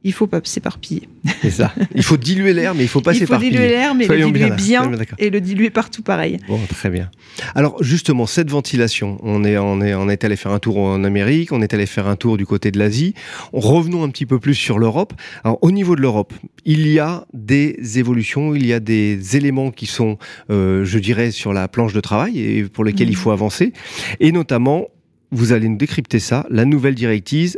il 0.04 0.14
faut 0.14 0.28
pas 0.28 0.40
s'éparpiller. 0.44 1.10
C'est 1.42 1.52
ça. 1.52 1.74
Il 1.94 2.04
faut 2.04 2.16
diluer 2.16 2.54
l'air, 2.54 2.74
mais 2.74 2.84
il 2.84 2.88
faut 2.88 3.02
pas 3.02 3.14
s'éparpiller. 3.14 3.52
Il 3.52 3.58
faut 3.58 3.62
diluer 3.62 3.70
l'air, 3.70 3.96
mais 3.96 4.08
le 4.08 4.32
diluer 4.32 4.52
bien, 4.52 4.90
et 5.18 5.30
le 5.30 5.42
diluer 5.42 5.70
partout 5.70 6.02
pareil. 6.02 6.38
Bon, 6.48 6.60
très 6.70 6.90
bien. 6.90 7.12
Alors 7.54 7.84
justement, 7.84 8.26
cette 8.26 8.50
ventilation, 8.50 9.18
on 9.24 9.44
est, 9.44 9.58
on 9.58 9.82
est, 9.82 9.94
on 9.94 10.10
est 10.10 10.24
allé 10.24 10.38
faire 10.38 10.54
un 10.54 10.60
tour 10.60 10.78
en 10.78 11.04
Amérique, 11.04 11.52
on 11.52 11.62
est 11.62 11.74
allé 11.74 11.86
faire 11.86 12.08
un 12.08 12.16
tour 12.16 12.38
du 12.38 12.46
côté 12.46 12.72
de 12.72 12.80
l'Asie. 12.80 13.14
Revenons 13.52 14.04
un 14.04 14.10
petit 14.10 14.26
peu 14.26 14.40
plus 14.40 14.56
sur 14.56 14.80
l'Europe. 14.80 15.14
Alors 15.44 15.60
au 15.62 15.72
niveau 15.72 15.96
de 15.96 16.02
l'Europe, 16.02 16.34
il 16.64 16.88
y 16.88 17.00
a 17.00 17.26
des 17.34 18.00
évolutions, 18.00 18.56
il 18.56 18.66
y 18.66 18.74
a 18.74 18.80
des 18.80 19.36
éléments 19.36 19.72
qui 19.72 19.86
sont, 19.86 20.18
euh, 20.50 20.86
je 20.86 21.00
dirais, 21.00 21.32
sur 21.32 21.52
la 21.52 21.68
planche 21.68 21.94
de 21.94 22.02
travail 22.02 22.40
et 22.40 22.64
pour 22.64 22.86
lesquels 22.86 23.10
il 23.10 23.14
mmh. 23.14 23.20
faut 23.20 23.32
avancer, 23.32 23.74
et 24.20 24.32
notamment 24.32 24.88
vous 25.32 25.52
allez 25.52 25.68
nous 25.70 25.78
décrypter 25.78 26.20
ça, 26.20 26.46
la 26.50 26.66
nouvelle 26.66 26.96
directive, 26.96 27.56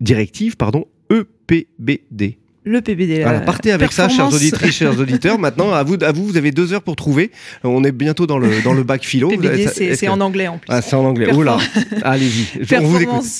directive 0.00 0.56
pardon, 0.56 0.86
EPBD. 1.48 2.38
Le 2.64 2.80
PBD. 2.80 3.22
Voilà, 3.22 3.40
partez 3.40 3.72
avec 3.72 3.90
ça, 3.90 4.08
chers 4.08 4.32
auditrices, 4.32 4.76
chers 4.76 4.96
auditeurs. 4.98 5.36
Maintenant, 5.40 5.72
à 5.72 5.82
vous, 5.82 5.96
à 6.00 6.12
vous, 6.12 6.24
vous 6.26 6.36
avez 6.36 6.52
deux 6.52 6.72
heures 6.72 6.82
pour 6.82 6.94
trouver. 6.94 7.32
On 7.64 7.82
est 7.82 7.90
bientôt 7.90 8.26
dans 8.26 8.38
le 8.38 8.62
dans 8.62 8.72
le 8.72 8.84
bac 8.84 9.04
philo. 9.04 9.28
PBD, 9.28 9.66
c'est 9.96 10.08
en 10.08 10.20
anglais 10.20 10.46
en 10.46 10.58
plus. 10.58 10.68
Ah, 10.68 10.80
c'est 10.80 10.94
en 10.94 11.04
anglais. 11.04 11.26
Oh 11.34 11.42
là, 11.42 11.58
allez-y. 12.02 12.62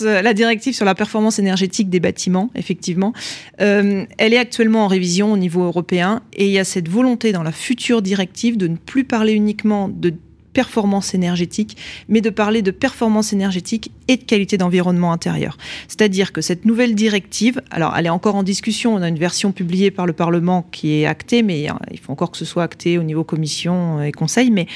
Euh, 0.02 0.22
la 0.22 0.34
directive 0.34 0.74
sur 0.74 0.84
la 0.84 0.96
performance 0.96 1.38
énergétique 1.38 1.88
des 1.88 2.00
bâtiments, 2.00 2.50
effectivement, 2.56 3.12
euh, 3.60 4.04
elle 4.18 4.34
est 4.34 4.38
actuellement 4.38 4.86
en 4.86 4.88
révision 4.88 5.32
au 5.32 5.36
niveau 5.36 5.62
européen 5.62 6.22
et 6.32 6.46
il 6.46 6.52
y 6.52 6.58
a 6.58 6.64
cette 6.64 6.88
volonté 6.88 7.30
dans 7.30 7.44
la 7.44 7.52
future 7.52 8.02
directive 8.02 8.56
de 8.56 8.66
ne 8.66 8.76
plus 8.76 9.04
parler 9.04 9.34
uniquement 9.34 9.88
de 9.88 10.14
performance 10.52 11.14
énergétique, 11.14 11.76
mais 12.08 12.20
de 12.20 12.30
parler 12.30 12.62
de 12.62 12.70
performance 12.70 13.32
énergétique 13.32 13.90
et 14.08 14.16
de 14.16 14.24
qualité 14.24 14.58
d'environnement 14.58 15.12
intérieur. 15.12 15.56
C'est-à-dire 15.88 16.32
que 16.32 16.40
cette 16.40 16.64
nouvelle 16.64 16.94
directive, 16.94 17.60
alors 17.70 17.94
elle 17.96 18.06
est 18.06 18.10
encore 18.10 18.34
en 18.34 18.42
discussion, 18.42 18.94
on 18.94 19.02
a 19.02 19.08
une 19.08 19.18
version 19.18 19.52
publiée 19.52 19.90
par 19.90 20.06
le 20.06 20.12
Parlement 20.12 20.66
qui 20.70 20.94
est 20.94 21.06
actée, 21.06 21.42
mais 21.42 21.70
euh, 21.70 21.74
il 21.90 21.98
faut 21.98 22.12
encore 22.12 22.30
que 22.30 22.38
ce 22.38 22.44
soit 22.44 22.62
acté 22.62 22.98
au 22.98 23.02
niveau 23.02 23.24
commission 23.24 24.02
et 24.02 24.12
conseil, 24.12 24.50
mais 24.50 24.66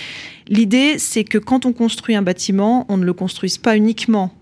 l'idée 0.48 0.98
c'est 0.98 1.24
que 1.24 1.38
quand 1.38 1.66
on 1.66 1.72
construit 1.72 2.14
un 2.14 2.22
bâtiment, 2.22 2.86
on 2.88 2.96
ne 2.96 3.04
le 3.04 3.12
construise 3.12 3.58
pas 3.58 3.76
uniquement 3.76 4.32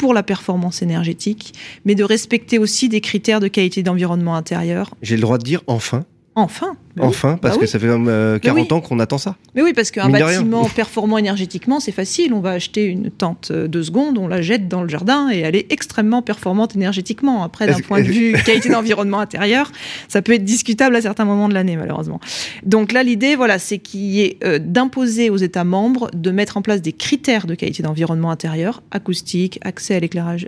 pour 0.00 0.14
la 0.14 0.22
performance 0.22 0.80
énergétique, 0.80 1.52
mais 1.84 1.94
de 1.94 2.04
respecter 2.04 2.58
aussi 2.58 2.88
des 2.88 3.02
critères 3.02 3.38
de 3.38 3.48
qualité 3.48 3.82
d'environnement 3.82 4.34
intérieur. 4.34 4.94
J'ai 5.02 5.16
le 5.16 5.20
droit 5.20 5.36
de 5.36 5.44
dire 5.44 5.62
enfin 5.66 6.06
Enfin. 6.36 6.76
enfin, 7.00 7.36
parce 7.42 7.56
bah 7.56 7.62
que 7.62 7.66
ça 7.66 7.80
fait 7.80 7.88
40 7.88 8.08
euh, 8.08 8.74
ans 8.74 8.80
qu'on 8.80 9.00
attend 9.00 9.18
ça. 9.18 9.36
Mais 9.56 9.62
oui, 9.62 9.72
parce 9.74 9.90
qu'un 9.90 10.08
bâtiment 10.08 10.64
performant 10.76 11.18
énergétiquement, 11.18 11.80
c'est 11.80 11.90
facile. 11.92 12.32
On 12.32 12.40
va 12.40 12.50
acheter 12.50 12.84
une 12.84 13.10
tente 13.10 13.50
de 13.50 13.82
secondes, 13.82 14.16
on 14.16 14.28
la 14.28 14.40
jette 14.40 14.68
dans 14.68 14.82
le 14.82 14.88
jardin 14.88 15.28
et 15.32 15.40
elle 15.40 15.56
est 15.56 15.72
extrêmement 15.72 16.22
performante 16.22 16.76
énergétiquement. 16.76 17.42
Après, 17.42 17.66
d'un 17.66 17.80
point 17.80 18.00
de 18.00 18.06
vue 18.06 18.32
qualité 18.44 18.68
d'environnement 18.70 19.18
intérieur, 19.18 19.72
ça 20.06 20.22
peut 20.22 20.32
être 20.32 20.44
discutable 20.44 20.94
à 20.94 21.02
certains 21.02 21.24
moments 21.24 21.48
de 21.48 21.54
l'année, 21.54 21.76
malheureusement. 21.76 22.20
Donc 22.64 22.92
là, 22.92 23.02
l'idée, 23.02 23.34
voilà, 23.34 23.58
c'est 23.58 23.78
qu'il 23.78 24.00
y 24.00 24.20
ait 24.20 24.38
euh, 24.44 24.60
d'imposer 24.60 25.30
aux 25.30 25.36
États 25.36 25.64
membres 25.64 26.10
de 26.14 26.30
mettre 26.30 26.56
en 26.56 26.62
place 26.62 26.80
des 26.80 26.92
critères 26.92 27.46
de 27.46 27.56
qualité 27.56 27.82
d'environnement 27.82 28.30
intérieur, 28.30 28.84
acoustique, 28.92 29.58
accès 29.62 29.96
à 29.96 30.00
l'éclairage, 30.00 30.46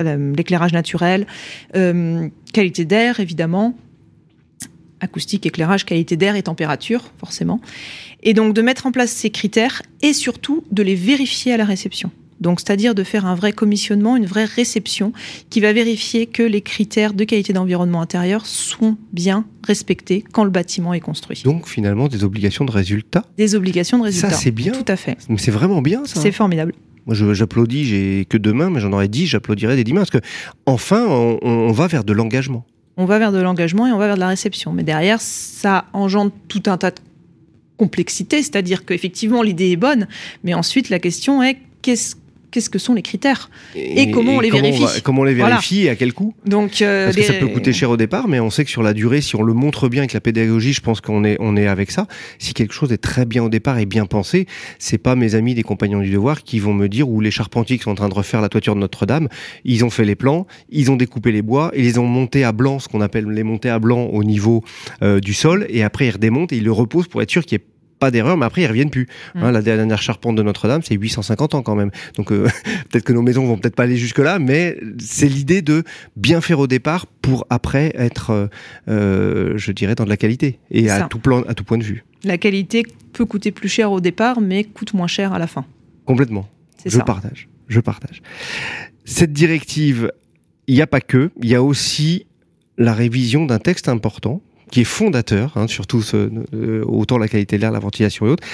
l'éclairage 0.00 0.72
naturel, 0.72 1.26
euh, 1.76 2.28
qualité 2.54 2.86
d'air, 2.86 3.20
évidemment 3.20 3.74
acoustique, 5.00 5.46
éclairage, 5.46 5.84
qualité 5.84 6.16
d'air 6.16 6.36
et 6.36 6.42
température, 6.42 7.12
forcément. 7.18 7.60
Et 8.22 8.34
donc 8.34 8.54
de 8.54 8.62
mettre 8.62 8.86
en 8.86 8.92
place 8.92 9.10
ces 9.10 9.30
critères 9.30 9.82
et 10.02 10.12
surtout 10.12 10.64
de 10.70 10.82
les 10.82 10.94
vérifier 10.94 11.52
à 11.52 11.56
la 11.56 11.64
réception. 11.64 12.10
Donc, 12.40 12.60
c'est-à-dire 12.60 12.94
de 12.94 13.02
faire 13.02 13.26
un 13.26 13.34
vrai 13.34 13.52
commissionnement, 13.52 14.16
une 14.16 14.26
vraie 14.26 14.44
réception 14.44 15.12
qui 15.50 15.60
va 15.60 15.72
vérifier 15.72 16.26
que 16.26 16.42
les 16.42 16.60
critères 16.60 17.12
de 17.12 17.24
qualité 17.24 17.52
d'environnement 17.52 18.00
intérieur 18.00 18.46
sont 18.46 18.96
bien 19.12 19.44
respectés 19.66 20.24
quand 20.32 20.44
le 20.44 20.50
bâtiment 20.50 20.94
est 20.94 21.00
construit. 21.00 21.42
Donc, 21.44 21.68
finalement, 21.68 22.06
des 22.06 22.22
obligations 22.24 22.64
de 22.64 22.70
résultat 22.70 23.24
Des 23.36 23.54
obligations 23.54 23.98
de 23.98 24.04
résultat. 24.04 24.30
Ça, 24.30 24.36
c'est 24.36 24.52
bien. 24.52 24.72
Tout 24.72 24.84
à 24.86 24.96
fait. 24.96 25.18
Mais 25.28 25.38
c'est 25.38 25.50
vraiment 25.50 25.82
bien, 25.82 26.04
ça. 26.04 26.20
C'est 26.20 26.32
formidable. 26.32 26.74
Moi, 27.06 27.16
j'applaudis, 27.34 27.86
j'ai 27.86 28.26
que 28.28 28.36
demain, 28.36 28.70
mais 28.70 28.80
j'en 28.80 28.92
aurais 28.92 29.08
dit, 29.08 29.26
j'applaudirais 29.26 29.76
des 29.76 29.82
dix 29.82 29.94
mains, 29.94 30.02
parce 30.02 30.10
que, 30.10 30.18
enfin, 30.66 31.06
on 31.08 31.72
va 31.72 31.86
vers 31.86 32.04
de 32.04 32.12
l'engagement 32.12 32.66
on 32.98 33.04
va 33.04 33.18
vers 33.18 33.32
de 33.32 33.38
l'engagement 33.38 33.86
et 33.86 33.92
on 33.92 33.98
va 33.98 34.08
vers 34.08 34.16
de 34.16 34.20
la 34.20 34.28
réception. 34.28 34.72
Mais 34.72 34.82
derrière, 34.82 35.20
ça 35.20 35.86
engendre 35.92 36.32
tout 36.48 36.64
un 36.66 36.76
tas 36.76 36.90
de 36.90 37.00
complexités, 37.78 38.42
c'est-à-dire 38.42 38.84
qu'effectivement, 38.84 39.40
l'idée 39.40 39.70
est 39.70 39.76
bonne, 39.76 40.08
mais 40.42 40.52
ensuite, 40.52 40.90
la 40.90 40.98
question 40.98 41.42
est 41.42 41.58
qu'est-ce 41.80 42.16
qu'est-ce 42.50 42.70
que 42.70 42.78
sont 42.78 42.94
les 42.94 43.02
critères 43.02 43.50
et, 43.74 44.10
comment 44.10 44.36
on 44.36 44.40
les 44.40 44.50
vérifie. 44.50 45.02
comment 45.02 45.22
on 45.22 45.24
les 45.24 45.34
vérifie 45.34 45.84
et 45.84 45.90
à 45.90 45.96
quel 45.96 46.12
coût 46.12 46.34
Donc, 46.46 46.82
euh, 46.82 47.06
Parce 47.06 47.16
que 47.16 47.22
ça 47.22 47.34
peut 47.34 47.48
coûter 47.48 47.72
cher 47.72 47.90
au 47.90 47.96
départ, 47.96 48.28
mais 48.28 48.40
on 48.40 48.50
sait 48.50 48.64
que 48.64 48.70
sur 48.70 48.82
la 48.82 48.92
durée, 48.92 49.20
si 49.20 49.36
on 49.36 49.42
le 49.42 49.52
montre 49.52 49.88
bien 49.88 50.02
avec 50.02 50.12
la 50.12 50.20
pédagogie, 50.20 50.72
je 50.72 50.80
pense 50.80 51.00
qu'on 51.00 51.24
est, 51.24 51.36
on 51.40 51.56
est 51.56 51.66
avec 51.66 51.90
ça. 51.90 52.06
Si 52.38 52.54
quelque 52.54 52.72
chose 52.72 52.92
est 52.92 52.98
très 52.98 53.24
bien 53.24 53.42
au 53.42 53.48
départ 53.48 53.78
et 53.78 53.86
bien 53.86 54.06
pensé, 54.06 54.46
c'est 54.78 54.98
pas 54.98 55.14
mes 55.14 55.34
amis 55.34 55.54
des 55.54 55.62
compagnons 55.62 56.00
du 56.00 56.10
devoir 56.10 56.42
qui 56.42 56.58
vont 56.58 56.74
me 56.74 56.88
dire 56.88 57.08
ou 57.08 57.20
les 57.20 57.30
charpentiers 57.30 57.78
qui 57.78 57.84
sont 57.84 57.90
en 57.90 57.96
train 57.96 58.08
de 58.08 58.14
refaire 58.14 58.40
la 58.40 58.48
toiture 58.48 58.74
de 58.74 58.80
Notre-Dame, 58.80 59.28
ils 59.64 59.84
ont 59.84 59.90
fait 59.90 60.04
les 60.04 60.16
plans, 60.16 60.46
ils 60.70 60.90
ont 60.90 60.96
découpé 60.96 61.32
les 61.32 61.42
bois 61.42 61.70
et 61.74 61.84
ils 61.84 62.00
ont 62.00 62.06
monté 62.06 62.44
à 62.44 62.52
blanc, 62.52 62.78
ce 62.78 62.88
qu'on 62.88 63.00
appelle 63.00 63.26
les 63.26 63.42
monter 63.42 63.68
à 63.68 63.78
blanc 63.78 64.04
au 64.04 64.24
niveau 64.24 64.62
euh, 65.02 65.20
du 65.20 65.34
sol, 65.34 65.66
et 65.68 65.82
après 65.82 66.06
ils 66.06 66.12
redémontent 66.12 66.54
et 66.54 66.58
ils 66.58 66.64
le 66.64 66.72
reposent 66.72 67.08
pour 67.08 67.22
être 67.22 67.30
sûr 67.30 67.44
qu'il 67.44 67.58
y 67.58 67.60
ait 67.60 67.64
pas 67.98 68.10
d'erreur, 68.10 68.36
mais 68.36 68.46
après 68.46 68.62
ils 68.62 68.66
reviennent 68.66 68.90
plus. 68.90 69.08
Mm. 69.34 69.42
Hein, 69.42 69.52
la 69.52 69.62
dernière 69.62 70.02
charpente 70.02 70.36
de 70.36 70.42
Notre-Dame, 70.42 70.82
c'est 70.82 70.94
850 70.94 71.54
ans 71.54 71.62
quand 71.62 71.74
même. 71.74 71.90
Donc 72.16 72.32
euh, 72.32 72.48
peut-être 72.90 73.04
que 73.04 73.12
nos 73.12 73.22
maisons 73.22 73.44
vont 73.44 73.58
peut-être 73.58 73.76
pas 73.76 73.84
aller 73.84 73.96
jusque 73.96 74.18
là, 74.18 74.38
mais 74.38 74.78
c'est 74.98 75.28
l'idée 75.28 75.62
de 75.62 75.84
bien 76.16 76.40
faire 76.40 76.58
au 76.58 76.66
départ 76.66 77.06
pour 77.06 77.46
après 77.50 77.92
être, 77.94 78.30
euh, 78.30 78.46
euh, 78.88 79.52
je 79.56 79.72
dirais, 79.72 79.94
dans 79.94 80.04
de 80.04 80.08
la 80.08 80.16
qualité 80.16 80.58
et 80.70 80.90
à 80.90 81.02
tout 81.02 81.18
plan, 81.18 81.42
à 81.42 81.54
tout 81.54 81.64
point 81.64 81.78
de 81.78 81.84
vue. 81.84 82.04
La 82.24 82.38
qualité 82.38 82.84
peut 83.12 83.26
coûter 83.26 83.52
plus 83.52 83.68
cher 83.68 83.92
au 83.92 84.00
départ, 84.00 84.40
mais 84.40 84.64
coûte 84.64 84.94
moins 84.94 85.06
cher 85.06 85.32
à 85.32 85.38
la 85.38 85.46
fin. 85.46 85.64
Complètement. 86.04 86.48
Je 86.84 86.98
partage. 86.98 87.48
Je 87.68 87.80
partage. 87.80 88.22
Cette 89.04 89.32
directive, 89.32 90.10
il 90.66 90.74
n'y 90.74 90.82
a 90.82 90.86
pas 90.86 91.00
que, 91.00 91.30
il 91.42 91.48
y 91.48 91.54
a 91.54 91.62
aussi 91.62 92.26
la 92.76 92.94
révision 92.94 93.44
d'un 93.44 93.58
texte 93.58 93.88
important 93.88 94.40
qui 94.70 94.80
est 94.80 94.84
fondateur, 94.84 95.52
hein, 95.56 95.66
surtout 95.66 96.02
ce, 96.02 96.30
euh, 96.54 96.84
autant 96.86 97.18
la 97.18 97.28
qualité 97.28 97.56
de 97.56 97.62
l'air, 97.62 97.70
la 97.70 97.78
ventilation 97.78 98.26
et 98.26 98.30
autres, 98.30 98.44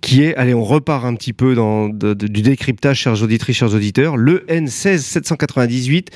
qui 0.00 0.22
est, 0.22 0.34
allez, 0.36 0.54
on 0.54 0.64
repart 0.64 1.04
un 1.04 1.14
petit 1.14 1.32
peu 1.32 1.54
dans 1.54 1.88
du 1.88 2.42
décryptage, 2.42 2.98
chers 2.98 3.22
auditrices, 3.22 3.56
chers 3.56 3.74
auditeurs, 3.74 4.16
le 4.16 4.44
N16 4.48 5.20
798-1. 5.20 6.08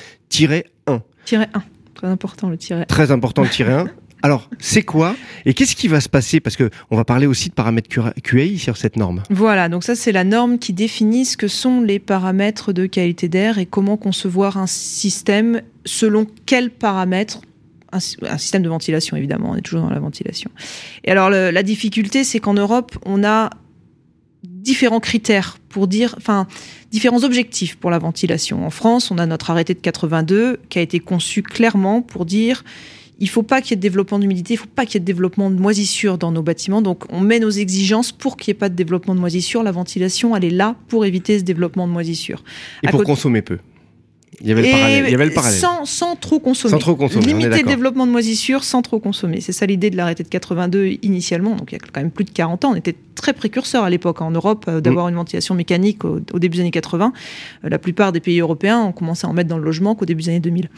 1, 0.87 1.47
très 1.93 2.07
important 2.07 2.49
le 2.49 2.57
tiret. 2.57 2.85
Très 2.85 3.11
important 3.11 3.43
le 3.43 3.49
tiret 3.49 3.73
1. 3.73 3.87
Alors, 4.23 4.49
c'est 4.57 4.83
quoi 4.83 5.17
et 5.45 5.53
qu'est-ce 5.53 5.75
qui 5.75 5.89
va 5.89 5.99
se 5.99 6.07
passer? 6.07 6.39
Parce 6.39 6.55
que 6.55 6.69
on 6.89 6.95
va 6.95 7.03
parler 7.03 7.27
aussi 7.27 7.49
de 7.49 7.53
paramètres 7.53 7.89
QAI 8.23 8.57
sur 8.57 8.77
cette 8.77 8.95
norme. 8.95 9.21
Voilà, 9.29 9.67
donc 9.67 9.83
ça 9.83 9.95
c'est 9.95 10.13
la 10.13 10.23
norme 10.23 10.59
qui 10.59 10.71
définit 10.71 11.25
ce 11.25 11.35
que 11.35 11.49
sont 11.49 11.81
les 11.81 11.99
paramètres 11.99 12.71
de 12.71 12.85
qualité 12.85 13.27
d'air 13.27 13.57
et 13.57 13.65
comment 13.65 13.97
concevoir 13.97 14.57
un 14.57 14.65
système 14.65 15.61
selon 15.83 16.25
quels 16.45 16.69
paramètres 16.69 17.41
un, 17.93 18.37
système 18.37 18.63
de 18.63 18.69
ventilation, 18.69 19.15
évidemment, 19.15 19.51
on 19.51 19.55
est 19.55 19.61
toujours 19.61 19.81
dans 19.81 19.89
la 19.89 19.99
ventilation. 19.99 20.51
Et 21.03 21.11
alors, 21.11 21.29
la 21.29 21.63
difficulté, 21.63 22.23
c'est 22.23 22.39
qu'en 22.39 22.53
Europe, 22.53 22.97
on 23.05 23.23
a 23.23 23.49
différents 24.43 24.99
critères 24.99 25.57
pour 25.69 25.87
dire, 25.87 26.15
enfin, 26.17 26.47
différents 26.91 27.23
objectifs 27.23 27.75
pour 27.75 27.91
la 27.91 27.99
ventilation. 27.99 28.65
En 28.65 28.69
France, 28.69 29.11
on 29.11 29.17
a 29.17 29.25
notre 29.25 29.51
arrêté 29.51 29.73
de 29.73 29.79
82 29.79 30.59
qui 30.69 30.79
a 30.79 30.81
été 30.81 30.99
conçu 30.99 31.43
clairement 31.43 32.01
pour 32.01 32.25
dire 32.25 32.63
il 33.19 33.29
faut 33.29 33.43
pas 33.43 33.61
qu'il 33.61 33.71
y 33.71 33.73
ait 33.73 33.77
de 33.77 33.81
développement 33.81 34.19
d'humidité, 34.19 34.55
il 34.55 34.57
faut 34.57 34.65
pas 34.65 34.85
qu'il 34.85 34.95
y 34.95 34.97
ait 34.97 34.99
de 34.99 35.05
développement 35.05 35.49
de 35.49 35.59
moisissure 35.59 36.17
dans 36.17 36.31
nos 36.31 36.41
bâtiments. 36.41 36.81
Donc, 36.81 37.03
on 37.09 37.21
met 37.21 37.39
nos 37.39 37.49
exigences 37.49 38.11
pour 38.11 38.37
qu'il 38.37 38.51
n'y 38.51 38.57
ait 38.57 38.59
pas 38.59 38.69
de 38.69 38.75
développement 38.75 39.15
de 39.15 39.19
moisissure. 39.19 39.63
La 39.63 39.71
ventilation, 39.71 40.35
elle 40.35 40.43
est 40.43 40.49
là 40.49 40.75
pour 40.87 41.05
éviter 41.05 41.39
ce 41.39 41.43
développement 41.43 41.87
de 41.87 41.93
moisissure. 41.93 42.43
Et 42.81 42.87
pour 42.87 43.03
consommer 43.03 43.41
peu. 43.41 43.59
Il 44.43 44.49
y 44.49 44.51
avait 44.51 45.25
le 45.25 45.33
parallèle. 45.33 45.61
Sans, 45.85 46.15
trop 46.17 46.39
consommer. 46.39 46.71
Sans 46.71 46.77
trop 46.77 46.95
consommer. 46.95 47.25
Limiter 47.25 47.61
le 47.61 47.67
développement 47.67 48.05
de 48.05 48.11
moisissures 48.11 48.65
sans 48.65 48.81
trop 48.81 48.99
consommer. 48.99 49.39
C'est 49.39 49.53
ça 49.53 49.65
l'idée 49.65 49.89
de 49.89 49.95
l'arrêté 49.95 50.23
de 50.23 50.27
82 50.27 50.97
initialement. 51.01 51.55
Donc 51.55 51.71
il 51.71 51.75
y 51.75 51.77
a 51.77 51.79
quand 51.79 52.01
même 52.01 52.11
plus 52.11 52.25
de 52.25 52.31
40 52.31 52.65
ans. 52.65 52.71
On 52.73 52.75
était 52.75 52.95
très 53.15 53.31
précurseurs 53.31 53.85
à 53.85 53.89
l'époque 53.89 54.21
en 54.21 54.31
Europe 54.31 54.65
euh, 54.67 54.81
d'avoir 54.81 55.05
mm. 55.05 55.09
une 55.09 55.15
ventilation 55.15 55.55
mécanique 55.55 56.03
au, 56.03 56.19
début 56.19 56.57
des 56.57 56.61
années 56.61 56.71
80. 56.71 57.13
Euh, 57.63 57.69
la 57.69 57.79
plupart 57.79 58.11
des 58.11 58.19
pays 58.19 58.41
européens 58.41 58.81
ont 58.81 58.91
commencé 58.91 59.25
à 59.25 59.29
en 59.29 59.33
mettre 59.33 59.49
dans 59.49 59.57
le 59.57 59.63
logement 59.63 59.95
qu'au 59.95 60.05
début 60.05 60.23
des 60.23 60.29
années 60.29 60.39
2000. 60.41 60.69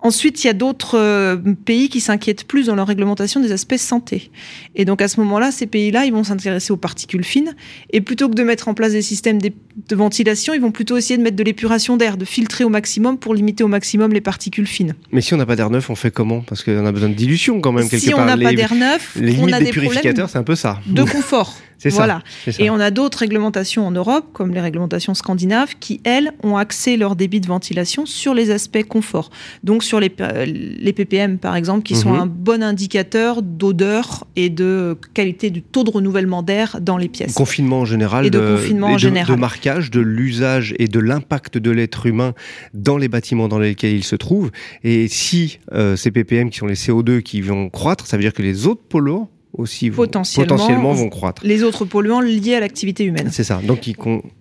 Ensuite, 0.00 0.44
il 0.44 0.46
y 0.46 0.50
a 0.50 0.52
d'autres 0.52 0.96
euh, 0.96 1.36
pays 1.64 1.88
qui 1.88 2.00
s'inquiètent 2.00 2.44
plus 2.44 2.66
dans 2.66 2.76
leur 2.76 2.86
réglementation 2.86 3.40
des 3.40 3.50
aspects 3.50 3.76
santé. 3.76 4.30
Et 4.76 4.84
donc 4.84 5.02
à 5.02 5.08
ce 5.08 5.18
moment-là, 5.20 5.50
ces 5.50 5.66
pays-là, 5.66 6.04
ils 6.04 6.12
vont 6.12 6.22
s'intéresser 6.22 6.72
aux 6.72 6.76
particules 6.76 7.24
fines. 7.24 7.56
Et 7.90 8.00
plutôt 8.00 8.28
que 8.28 8.34
de 8.34 8.44
mettre 8.44 8.68
en 8.68 8.74
place 8.74 8.92
des 8.92 9.02
systèmes 9.02 9.40
de 9.40 9.50
ventilation, 9.96 10.54
ils 10.54 10.60
vont 10.60 10.70
plutôt 10.70 10.96
essayer 10.96 11.16
de 11.16 11.22
mettre 11.22 11.36
de 11.36 11.42
l'épuration 11.42 11.96
d'air, 11.96 12.16
de 12.16 12.24
filtrer 12.24 12.62
au 12.62 12.68
maximum 12.68 13.18
pour 13.18 13.34
limiter 13.34 13.64
au 13.64 13.68
maximum 13.68 14.12
les 14.12 14.20
particules 14.20 14.68
fines. 14.68 14.94
Mais 15.10 15.20
si 15.20 15.34
on 15.34 15.36
n'a 15.36 15.46
pas 15.46 15.56
d'air 15.56 15.70
neuf, 15.70 15.90
on 15.90 15.96
fait 15.96 16.12
comment? 16.12 16.42
Parce 16.42 16.62
qu'on 16.62 16.86
a 16.86 16.92
besoin 16.92 17.08
de 17.08 17.14
dilution 17.14 17.60
quand 17.60 17.72
même 17.72 17.88
quelque 17.88 18.00
si 18.00 18.10
part. 18.10 18.18
Si 18.18 18.22
on 18.22 18.26
n'a 18.26 18.36
pas 18.36 18.54
d'air 18.54 18.74
neuf, 18.76 19.18
on 19.40 19.52
a 19.52 19.58
des 19.58 19.70
purificateurs, 19.70 20.30
c'est 20.30 20.38
un 20.38 20.44
peu 20.44 20.54
ça. 20.54 20.80
De 20.86 21.02
confort. 21.02 21.56
C'est 21.78 21.90
voilà. 21.90 22.22
Et 22.58 22.70
on 22.70 22.80
a 22.80 22.90
d'autres 22.90 23.18
réglementations 23.18 23.86
en 23.86 23.92
Europe, 23.92 24.26
comme 24.32 24.52
les 24.52 24.60
réglementations 24.60 25.14
scandinaves, 25.14 25.74
qui, 25.78 26.00
elles, 26.04 26.32
ont 26.42 26.56
axé 26.56 26.96
leur 26.96 27.14
débit 27.14 27.40
de 27.40 27.46
ventilation 27.46 28.04
sur 28.04 28.34
les 28.34 28.50
aspects 28.50 28.82
confort. 28.82 29.30
Donc 29.62 29.84
sur 29.84 30.00
les, 30.00 30.12
euh, 30.20 30.44
les 30.44 30.92
ppm, 30.92 31.38
par 31.38 31.54
exemple, 31.54 31.84
qui 31.84 31.94
sont 31.94 32.12
mhm. 32.12 32.20
un 32.20 32.26
bon 32.26 32.62
indicateur 32.62 33.42
d'odeur 33.42 34.26
et 34.34 34.50
de 34.50 34.96
qualité 35.14 35.50
du 35.50 35.62
taux 35.62 35.84
de 35.84 35.90
renouvellement 35.90 36.42
d'air 36.42 36.78
dans 36.80 36.96
les 36.96 37.08
pièces. 37.08 37.34
Confinement 37.34 37.80
en 37.80 37.84
général. 37.84 38.26
Et 38.26 38.30
de, 38.30 38.56
confinement 38.56 38.88
en 38.88 38.98
général. 38.98 39.36
De 39.36 39.40
marquage, 39.40 39.90
de 39.90 40.00
l'usage 40.00 40.74
et 40.78 40.88
de 40.88 40.98
l'impact 40.98 41.58
de 41.58 41.70
l'être 41.70 42.06
humain 42.06 42.34
dans 42.74 42.98
les 42.98 43.08
bâtiments 43.08 43.46
dans 43.46 43.58
lesquels 43.60 43.94
il 43.94 44.04
se 44.04 44.16
trouve. 44.16 44.50
Et 44.82 45.06
si 45.06 45.60
euh, 45.72 45.94
ces 45.94 46.10
ppm, 46.10 46.50
qui 46.50 46.58
sont 46.58 46.66
les 46.66 46.74
CO2, 46.74 47.22
qui 47.22 47.40
vont 47.40 47.70
croître, 47.70 48.06
ça 48.06 48.16
veut 48.16 48.22
dire 48.22 48.32
que 48.32 48.42
les 48.42 48.66
autres 48.66 48.82
polluants 48.88 49.30
aussi 49.58 49.90
potentiellement, 49.90 50.92
vont 50.92 51.08
croître. 51.08 51.42
Les 51.44 51.62
autres 51.64 51.84
polluants 51.84 52.20
liés 52.20 52.54
à 52.54 52.60
l'activité 52.60 53.04
humaine. 53.04 53.28
C'est 53.30 53.44
ça. 53.44 53.60
Donc, 53.62 53.90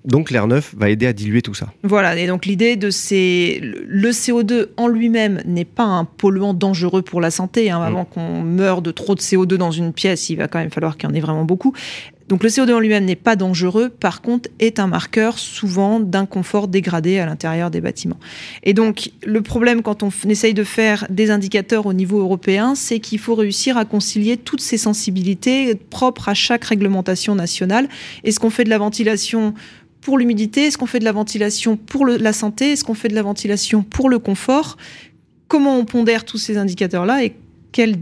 donc 0.05 0.31
l'air 0.31 0.47
neuf 0.47 0.74
va 0.77 0.89
aider 0.89 1.07
à 1.07 1.13
diluer 1.13 1.41
tout 1.41 1.55
ça. 1.55 1.74
Voilà. 1.83 2.15
Et 2.15 2.27
donc 2.27 2.45
l'idée 2.45 2.75
de 2.75 2.89
ces 2.89 3.59
le 3.62 4.09
CO2 4.12 4.67
en 4.77 4.88
lui-même 4.88 5.41
n'est 5.45 5.65
pas 5.65 5.83
un 5.83 6.05
polluant 6.05 6.53
dangereux 6.53 7.01
pour 7.01 7.19
la 7.19 7.31
santé. 7.31 7.71
Hein. 7.71 7.81
Avant 7.81 8.03
mm. 8.03 8.13
qu'on 8.13 8.41
meure 8.41 8.81
de 8.81 8.91
trop 8.91 9.15
de 9.15 9.21
CO2 9.21 9.55
dans 9.55 9.71
une 9.71 9.91
pièce, 9.91 10.29
il 10.29 10.36
va 10.38 10.47
quand 10.47 10.59
même 10.59 10.71
falloir 10.71 10.97
qu'il 10.97 11.09
y 11.09 11.12
en 11.12 11.15
ait 11.15 11.19
vraiment 11.19 11.45
beaucoup. 11.45 11.74
Donc 12.27 12.43
le 12.43 12.50
CO2 12.50 12.74
en 12.74 12.79
lui-même 12.79 13.05
n'est 13.05 13.15
pas 13.15 13.36
dangereux, 13.36 13.89
par 13.89 14.22
contre 14.22 14.50
est 14.60 14.79
un 14.79 14.88
marqueur 14.88 15.39
souvent 15.39 16.00
d'inconfort 16.00 16.67
dégradé 16.67 17.19
à 17.19 17.25
l'intérieur 17.25 17.72
des 17.72 17.79
bâtiments. 17.79 18.19
Et 18.63 18.74
donc 18.74 19.12
le 19.25 19.41
problème 19.41 19.81
quand 19.81 20.03
on 20.03 20.10
essaye 20.27 20.53
de 20.53 20.63
faire 20.65 21.07
des 21.10 21.31
indicateurs 21.31 21.86
au 21.86 21.93
niveau 21.93 22.19
européen, 22.19 22.75
c'est 22.75 23.00
qu'il 23.00 23.19
faut 23.19 23.36
réussir 23.36 23.77
à 23.77 23.86
concilier 23.86 24.36
toutes 24.36 24.62
ces 24.62 24.77
sensibilités 24.77 25.75
propres 25.75 26.27
à 26.27 26.34
chaque 26.34 26.65
réglementation 26.65 27.34
nationale. 27.34 27.88
Est-ce 28.25 28.39
qu'on 28.39 28.50
fait 28.50 28.65
de 28.65 28.69
la 28.69 28.77
ventilation 28.77 29.53
pour 30.01 30.17
l'humidité? 30.17 30.65
Est-ce 30.65 30.77
qu'on 30.77 30.86
fait 30.86 31.00
de 31.00 31.05
la 31.05 31.13
ventilation 31.13 31.77
pour 31.77 32.05
la 32.05 32.34
santé? 32.34 32.74
Est-ce 32.74 32.84
qu'on 32.84 32.93
fait 32.93 33.07
de 33.07 33.15
la 33.15 33.24
ventilation 33.24 33.84
pour 33.84 34.10
le 34.10 34.19
confort? 34.19 34.77
Comment 35.48 35.77
on 35.77 35.86
pondère 35.86 36.25
tous 36.25 36.38
ces 36.38 36.57
indicateurs-là 36.57 37.24
et 37.24 37.36
quels 37.72 37.96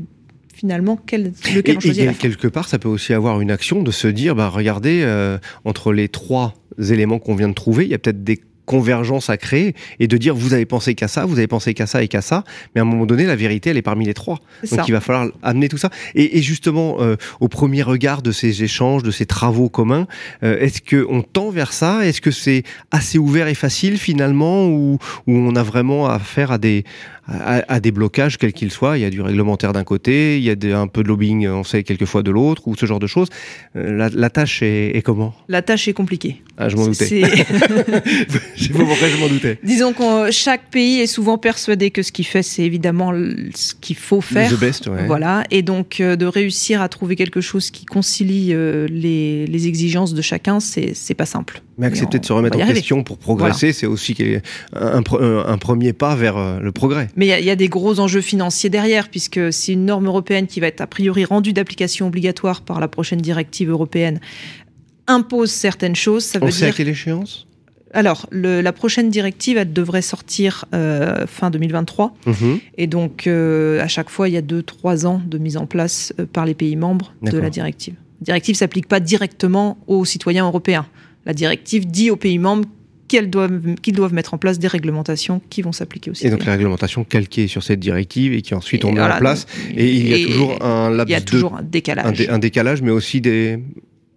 finalement 0.56 0.98
quel, 1.06 1.34
lequel 1.54 1.78
et, 1.86 2.14
quelque 2.14 2.48
part, 2.48 2.70
ça 2.70 2.80
peut 2.80 2.88
aussi 2.88 3.14
avoir 3.14 3.42
une 3.42 3.52
action 3.52 3.84
de 3.84 3.92
se 3.92 4.08
dire, 4.08 4.36
bah 4.36 4.48
regardez, 4.48 5.02
euh, 5.04 5.38
entre 5.66 5.92
les 5.92 6.08
trois 6.08 6.54
éléments 6.80 7.20
qu'on 7.20 7.36
vient 7.36 7.50
de 7.50 7.54
trouver, 7.54 7.84
il 7.84 7.92
y 7.92 7.94
a 7.94 7.98
peut-être 7.98 8.24
des 8.24 8.40
convergence 8.66 9.30
à 9.30 9.38
créer 9.38 9.76
et 10.00 10.08
de 10.08 10.18
dire 10.18 10.36
vous 10.36 10.54
avez 10.54 10.66
pensé 10.66 10.96
qu'à 10.96 11.08
ça, 11.08 11.26
vous 11.26 11.38
avez 11.38 11.48
pensé 11.48 11.74
qu'à 11.74 11.88
ça 11.88 12.04
et 12.04 12.08
qu'à 12.08 12.22
ça, 12.22 12.44
mais 12.74 12.82
à 12.82 12.84
un 12.84 12.88
moment 12.88 13.06
donné, 13.06 13.26
la 13.26 13.36
vérité, 13.36 13.70
elle 13.70 13.78
est 13.78 13.82
parmi 13.82 14.06
les 14.06 14.14
trois. 14.14 14.40
Donc 14.72 14.88
il 14.88 14.92
va 14.92 15.02
falloir 15.02 15.28
amener 15.44 15.70
tout 15.70 15.78
ça. 15.78 15.90
Et, 16.16 16.42
justement, 16.42 16.98
euh, 17.00 17.16
au 17.40 17.48
premier 17.48 17.82
regard 17.82 18.22
de 18.22 18.32
ces 18.32 18.64
échanges, 18.64 19.04
de 19.04 19.12
ces 19.12 19.26
travaux 19.26 19.70
communs, 19.70 20.08
euh, 20.44 20.60
est-ce 20.60 20.82
qu'on 20.82 21.22
tend 21.22 21.50
vers 21.50 21.74
ça? 21.74 22.06
Est-ce 22.06 22.22
que 22.22 22.32
c'est 22.32 22.64
assez 22.92 23.18
ouvert 23.18 23.48
et 23.48 23.56
facile 23.56 23.98
finalement 23.98 24.68
ou, 24.68 24.98
ou 25.28 25.34
on 25.34 25.56
a 25.56 25.64
vraiment 25.64 26.08
affaire 26.08 26.52
à 26.52 26.58
des, 26.58 26.84
à, 27.28 27.80
des 27.80 27.92
blocages, 27.92 28.38
quels 28.38 28.54
qu'ils 28.54 28.72
soient? 28.72 28.98
Il 28.98 29.02
y 29.02 29.06
a 29.06 29.10
du 29.10 29.22
réglementaire 29.22 29.74
d'un 29.74 29.84
côté, 29.84 30.38
il 30.38 30.44
y 30.44 30.50
a 30.52 30.80
un 30.80 30.88
peu 30.88 31.02
de 31.04 31.08
lobbying, 31.08 31.48
on 31.48 31.64
sait 31.64 31.84
quelquefois 31.84 32.24
de 32.24 32.32
l'autre, 32.32 32.68
ou 32.68 32.76
ce 32.76 32.86
genre 32.86 33.00
de 33.00 33.08
choses. 33.08 33.30
Euh, 33.76 34.10
la, 34.14 34.30
tâche 34.30 34.62
est, 34.62 35.04
comment? 35.04 35.34
La 35.48 35.62
tâche 35.62 35.88
est 35.88 35.94
compliquée. 35.94 36.42
Ah, 36.58 36.70
je 36.70 36.76
m'en 36.76 36.88
doutais. 36.88 37.24
je 38.58 38.64
sais 38.64 38.74
pas 38.74 38.86
pourquoi 38.86 39.08
je 39.10 39.18
m'en 39.18 39.28
doutais. 39.28 39.60
Disons 39.64 39.94
que 39.94 40.32
chaque 40.32 40.70
pays 40.70 41.02
est 41.02 41.08
souvent 41.08 41.38
persuadé 41.38 41.92
que 41.92 42.02
ce 42.02 42.12
qu'il 42.12 42.26
fait, 42.26 42.44
c'est 42.44 42.64
évidemment 42.64 43.14
ce 43.54 43.74
qu'il 43.76 43.96
faut 43.96 44.22
faire. 44.22 44.52
The 44.52 44.60
best, 44.60 44.88
ouais. 44.88 45.06
Voilà. 45.08 45.44
Et 45.52 45.62
donc, 45.62 46.00
euh, 46.00 46.16
de 46.16 46.26
réussir 46.26 46.82
à 46.82 46.90
trouver 46.90 47.16
quelque 47.16 47.42
chose 47.42 47.72
qui 47.72 47.86
concilie 47.86 48.54
euh, 48.54 48.88
les, 48.90 49.46
les, 49.48 49.68
exigences 49.68 50.14
de 50.14 50.22
chacun, 50.22 50.60
c'est 50.60 51.14
pas 51.16 51.26
simple. 51.26 51.62
Mais 51.78 51.88
accepter 51.88 52.20
de 52.20 52.26
se 52.26 52.32
remettre 52.32 52.58
en 52.58 52.66
question 52.66 53.04
pour 53.04 53.18
progresser, 53.18 53.74
c'est 53.74 53.88
aussi 53.88 54.16
un, 54.74 55.04
un, 55.20 55.58
premier 55.58 55.94
pas 55.94 56.16
vers 56.16 56.60
le 56.60 56.72
progrès. 56.72 57.10
Mais 57.16 57.28
il 57.28 57.46
y, 57.46 57.50
a 57.50 57.56
des 57.56 57.68
gros 57.68 58.00
enjeux 58.00 58.22
financiers 58.22 58.70
derrière, 58.70 59.10
puisque 59.10 59.52
c'est 59.52 59.74
une 59.74 59.86
norme 59.86 60.06
européenne 60.06 60.48
qui 60.48 60.60
va 60.60 60.68
être 60.68 60.82
a 60.82 60.88
priori 60.88 61.26
rendue 61.26 61.52
d'application 61.52 62.08
obligatoire 62.08 62.62
par 62.62 62.80
la 62.80 62.88
prochaine 62.88 63.20
directive 63.20 63.70
européenne 63.70 64.20
impose 65.08 65.52
certaines 65.52 65.96
choses. 65.96 66.24
Ça 66.24 66.40
veut 66.40 66.46
On 66.46 66.52
sait 66.52 66.68
à 66.68 66.72
quelle 66.72 66.90
échéance 66.90 67.45
alors, 67.96 68.28
la 68.32 68.74
prochaine 68.74 69.10
directive, 69.10 69.58
elle 69.58 69.72
devrait 69.72 70.02
sortir 70.02 70.66
euh, 70.74 71.26
fin 71.28 71.50
2023. 71.50 72.14
Mhm. 72.26 72.60
Et 72.78 72.88
donc, 72.88 73.26
euh, 73.26 73.82
à 73.82 73.88
chaque 73.88 74.10
fois, 74.10 74.28
il 74.28 74.34
y 74.34 74.38
a 74.38 74.42
2-3 74.42 75.06
ans 75.06 75.22
de 75.26 75.38
mise 75.38 75.56
en 75.56 75.66
place 75.66 76.14
euh, 76.20 76.26
par 76.26 76.46
les 76.46 76.54
pays 76.54 76.76
membres 76.76 77.14
de 77.22 77.38
la 77.38 77.50
directive. 77.50 77.96
La 78.20 78.26
directive 78.26 78.56
ne 78.56 78.58
s'applique 78.58 78.88
pas 78.88 79.00
directement 79.00 79.78
aux 79.88 80.04
citoyens 80.04 80.46
européens. 80.46 80.86
La 81.26 81.34
directive 81.34 81.88
dit 81.88 82.12
aux 82.12 82.18
pays 82.18 82.38
membres 82.38 82.68
qu'ils 83.08 83.30
doivent, 83.30 83.62
doivent 83.88 84.14
mettre 84.14 84.34
en 84.34 84.38
place 84.38 84.60
des 84.60 84.68
réglementations 84.68 85.42
qui 85.50 85.62
vont 85.62 85.72
s'appliquer 85.72 86.12
aussi. 86.12 86.28
Et 86.28 86.30
donc 86.30 86.46
la 86.46 86.54
réglementation 86.54 87.04
calquée 87.04 87.48
sur 87.48 87.64
cette 87.64 87.80
directive 87.80 88.34
et 88.34 88.42
qui 88.42 88.54
ensuite 88.56 88.84
on 88.84 88.92
met 88.92 89.02
en 89.02 89.18
place. 89.18 89.46
et 89.76 89.90
il 89.90 90.08
y 90.08 90.14
a 90.14 90.28
toujours 90.28 90.64
un 90.64 90.90
laps 90.90 91.10
Il 91.10 91.14
y 91.14 91.16
a 91.16 91.22
toujours 91.22 91.56
un 91.56 91.64
décalage. 91.64 92.28
Un, 92.30 92.40
décalage, 92.40 92.82
mais 92.82 92.92
aussi 92.92 93.22
des, 93.22 93.60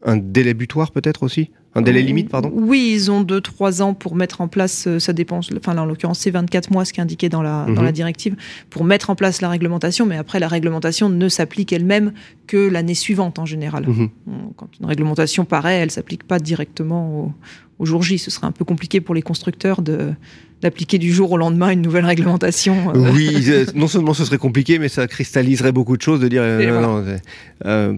un 0.05 0.17
délai 0.17 0.55
butoir 0.55 0.91
peut-être 0.93 1.23
aussi? 1.23 1.51
Un 1.75 1.83
délai 1.83 2.03
limite, 2.03 2.29
pardon? 2.29 2.51
Oui, 2.53 2.93
ils 2.95 3.11
ont 3.11 3.23
2-3 3.23 3.83
ans 3.83 3.95
pour 3.95 4.17
mettre 4.17 4.41
en 4.41 4.49
place, 4.49 4.87
euh, 4.87 4.99
ça 4.99 5.13
dépend, 5.13 5.41
enfin 5.57 5.75
là, 5.75 5.83
en 5.83 5.87
l'occurrence 5.87 6.19
c'est 6.19 6.31
24 6.31 6.71
mois 6.71 6.85
ce 6.85 6.93
qui 6.93 7.01
est 7.01 7.03
indiqué 7.03 7.29
dans 7.29 7.43
la, 7.43 7.67
dans 7.67 7.83
la 7.83 7.89
mhm. 7.89 7.93
directive, 7.93 8.37
pour 8.71 8.85
mettre 8.85 9.11
en 9.11 9.15
place 9.15 9.41
la 9.43 9.49
réglementation, 9.49 10.07
mais 10.07 10.17
après 10.17 10.41
la 10.41 10.49
réglementation 10.49 11.09
ne 11.09 11.29
s'applique 11.29 11.73
elle-même 11.73 12.13
que 12.47 12.57
l'année 12.57 12.95
suivante 12.95 13.39
en 13.39 13.45
général. 13.45 13.87
Mhm. 13.87 14.09
Quand 14.57 14.69
une 14.81 14.87
réglementation 14.87 15.45
paraît, 15.45 15.77
elle 15.77 15.91
s'applique 15.91 16.25
pas 16.25 16.39
directement 16.39 17.21
au, 17.21 17.33
au 17.79 17.85
jour 17.85 18.03
J. 18.03 18.19
Ce 18.19 18.31
serait 18.31 18.47
un 18.47 18.53
peu 18.53 18.65
compliqué 18.65 19.01
pour 19.01 19.15
les 19.15 19.23
constructeurs 19.23 19.83
de 19.83 20.13
d'appliquer 20.61 20.99
du 20.99 21.13
jour 21.13 21.31
au 21.31 21.37
lendemain 21.37 21.71
une 21.71 21.83
nouvelle 21.83 22.05
réglementation. 22.05 22.93
Euh. 22.93 23.13
Oui, 23.13 23.49
non 23.77 23.87
seulement 23.87 24.13
ce 24.13 24.25
serait 24.25 24.39
compliqué, 24.39 24.81
mais 24.81 24.89
ça 24.89 25.07
cristalliserait 25.07 25.71
beaucoup 25.71 25.97
de 25.97 26.03
choses 26.03 26.19
de 26.19 26.27
dire 26.27 26.43
euh, 26.43 27.95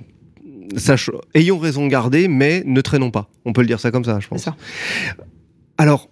ayons 1.34 1.58
raison 1.58 1.84
de 1.84 1.90
garder, 1.90 2.28
mais 2.28 2.62
ne 2.66 2.80
traînons 2.80 3.10
pas. 3.10 3.28
On 3.44 3.52
peut 3.52 3.60
le 3.60 3.66
dire 3.66 3.80
ça 3.80 3.90
comme 3.90 4.04
ça, 4.04 4.20
je 4.20 4.28
pense. 4.28 4.42
Ça. 4.42 4.56
Alors, 5.78 6.08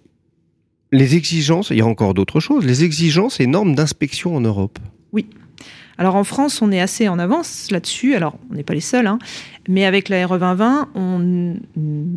les 0.91 1.15
exigences, 1.15 1.69
il 1.69 1.77
y 1.77 1.81
a 1.81 1.85
encore 1.85 2.13
d'autres 2.13 2.39
choses, 2.39 2.65
les 2.65 2.83
exigences 2.83 3.39
et 3.39 3.47
normes 3.47 3.75
d'inspection 3.75 4.35
en 4.35 4.41
Europe. 4.41 4.79
Oui. 5.11 5.27
Alors 5.99 6.15
en 6.15 6.23
France, 6.23 6.61
on 6.61 6.71
est 6.71 6.79
assez 6.79 7.09
en 7.09 7.19
avance 7.19 7.67
là-dessus. 7.71 8.15
Alors, 8.15 8.37
on 8.49 8.53
n'est 8.53 8.63
pas 8.63 8.73
les 8.73 8.79
seuls, 8.79 9.05
hein. 9.05 9.19
mais 9.67 9.83
avec 9.83 10.07
la 10.07 10.25
RE 10.25 10.39
2020, 10.39 10.87
on 10.95 11.55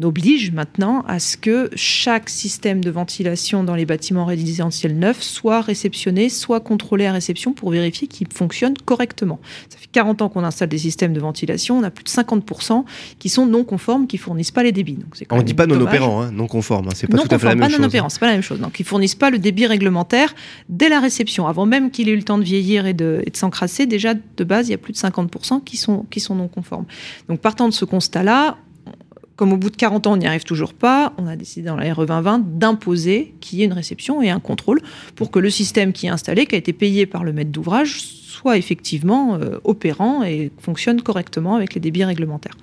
oblige 0.05 0.53
maintenant 0.53 1.03
à 1.09 1.19
ce 1.19 1.37
que 1.37 1.69
chaque 1.75 2.31
système 2.31 2.81
de 2.85 2.91
ventilation 2.93 3.65
dans 3.65 3.75
les 3.75 3.85
bâtiments 3.85 4.25
résidentiels 4.25 4.97
neufs 4.97 5.21
soit 5.21 5.63
réceptionné, 5.63 6.29
soit 6.29 6.61
contrôlé 6.61 7.07
à 7.07 7.13
réception 7.13 7.55
pour 7.55 7.73
vérifier 7.73 8.07
qu'il 8.07 8.29
fonctionne 8.33 8.75
correctement. 8.85 9.41
Ça 9.69 9.79
fait 9.79 9.89
40 9.91 10.23
ans 10.23 10.29
qu'on 10.29 10.45
installe 10.45 10.69
des 10.69 10.79
systèmes 10.79 11.13
de 11.13 11.19
ventilation, 11.19 11.77
on 11.77 11.83
a 11.83 11.91
plus 11.91 12.05
de 12.05 12.09
50% 12.09 12.85
qui 13.19 13.29
sont 13.29 13.47
non 13.47 13.65
conformes, 13.65 14.07
qui 14.07 14.17
fournissent 14.17 14.53
pas 14.53 14.63
les 14.63 14.71
débits. 14.71 14.95
Donc 14.95 15.17
on 15.31 15.39
ne 15.39 15.43
dit 15.43 15.55
pas 15.55 15.67
non 15.67 15.81
opérant, 15.81 16.23
hein, 16.23 16.31
non 16.31 16.47
conforme, 16.47 16.87
hein, 16.87 16.93
c'est 16.95 17.09
pas 17.09 17.19
tout 17.19 17.35
à 17.35 17.37
fait 17.37 17.47
la 17.47 17.57
même 17.57 17.69
pas 17.69 17.79
non 17.79 17.85
opérant, 17.85 18.09
c'est 18.09 18.21
pas 18.21 18.27
la 18.27 18.35
même 18.35 18.43
chose. 18.43 18.61
Donc 18.61 18.79
ils 18.79 18.87
fournissent 18.87 19.17
pas 19.17 19.31
le 19.31 19.41
débit 19.41 19.67
réglementaire 19.67 20.37
dès 20.69 20.89
la 20.89 21.01
réception, 21.01 21.49
avant 21.49 21.67
même 21.67 21.91
qu'il 21.91 22.09
ait 22.09 22.13
eu 22.13 22.17
le 22.17 22.23
temps 22.23 22.39
de 22.39 22.45
vieillir 22.45 22.87
et 22.87 22.95
de, 22.95 23.25
et 23.27 23.31
de 23.31 23.37
s'encrasser 23.37 23.72
déjà 23.87 24.15
de 24.15 24.45
base, 24.45 24.69
il 24.69 24.73
y 24.73 24.75
a 24.75 24.79
plus 24.79 24.93
de 24.93 24.99
50% 24.99 25.63
qui 25.65 25.77
sont, 25.77 26.05
qui 26.11 26.21
sont 26.21 26.35
non 26.35 26.49
conformes. 26.49 26.87
Donc 27.29 27.41
partant 27.41 27.69
de 27.69 27.75
ce 27.75 27.85
constat-là, 27.85 28.57
comme 29.37 29.53
au 29.53 29.57
bout 29.57 29.71
de 29.71 29.77
40 29.77 30.07
ans, 30.07 30.13
on 30.13 30.17
n'y 30.19 30.27
arrive 30.27 30.45
toujours 30.45 30.75
pas, 30.75 31.13
on 31.19 31.27
a 31.27 31.37
décidé 31.37 31.67
dans 31.67 31.77
la 31.77 31.93
RE 31.93 32.07
2020 32.07 32.59
d'imposer 32.59 33.35
qu'il 33.41 33.59
y 33.59 33.63
ait 33.63 33.65
une 33.65 33.73
réception 33.73 34.23
et 34.23 34.31
un 34.31 34.41
contrôle 34.41 34.81
pour 35.17 35.31
que 35.31 35.39
le 35.39 35.51
système 35.51 35.93
qui 35.93 36.07
est 36.07 36.11
installé, 36.11 36.47
qui 36.47 36.55
a 36.55 36.59
été 36.59 36.73
payé 36.73 37.07
par 37.07 37.25
le 37.25 37.33
maître 37.33 37.51
d'ouvrage, 37.51 38.22
soit 38.43 38.59
effectivement 38.59 39.37
euh, 39.37 39.59
opérant 39.63 40.25
et 40.25 40.51
fonctionne 40.59 41.01
correctement 41.01 41.55
avec 41.55 41.75
les 41.75 41.81
débits 41.81 42.03
réglementaires. 42.03 42.57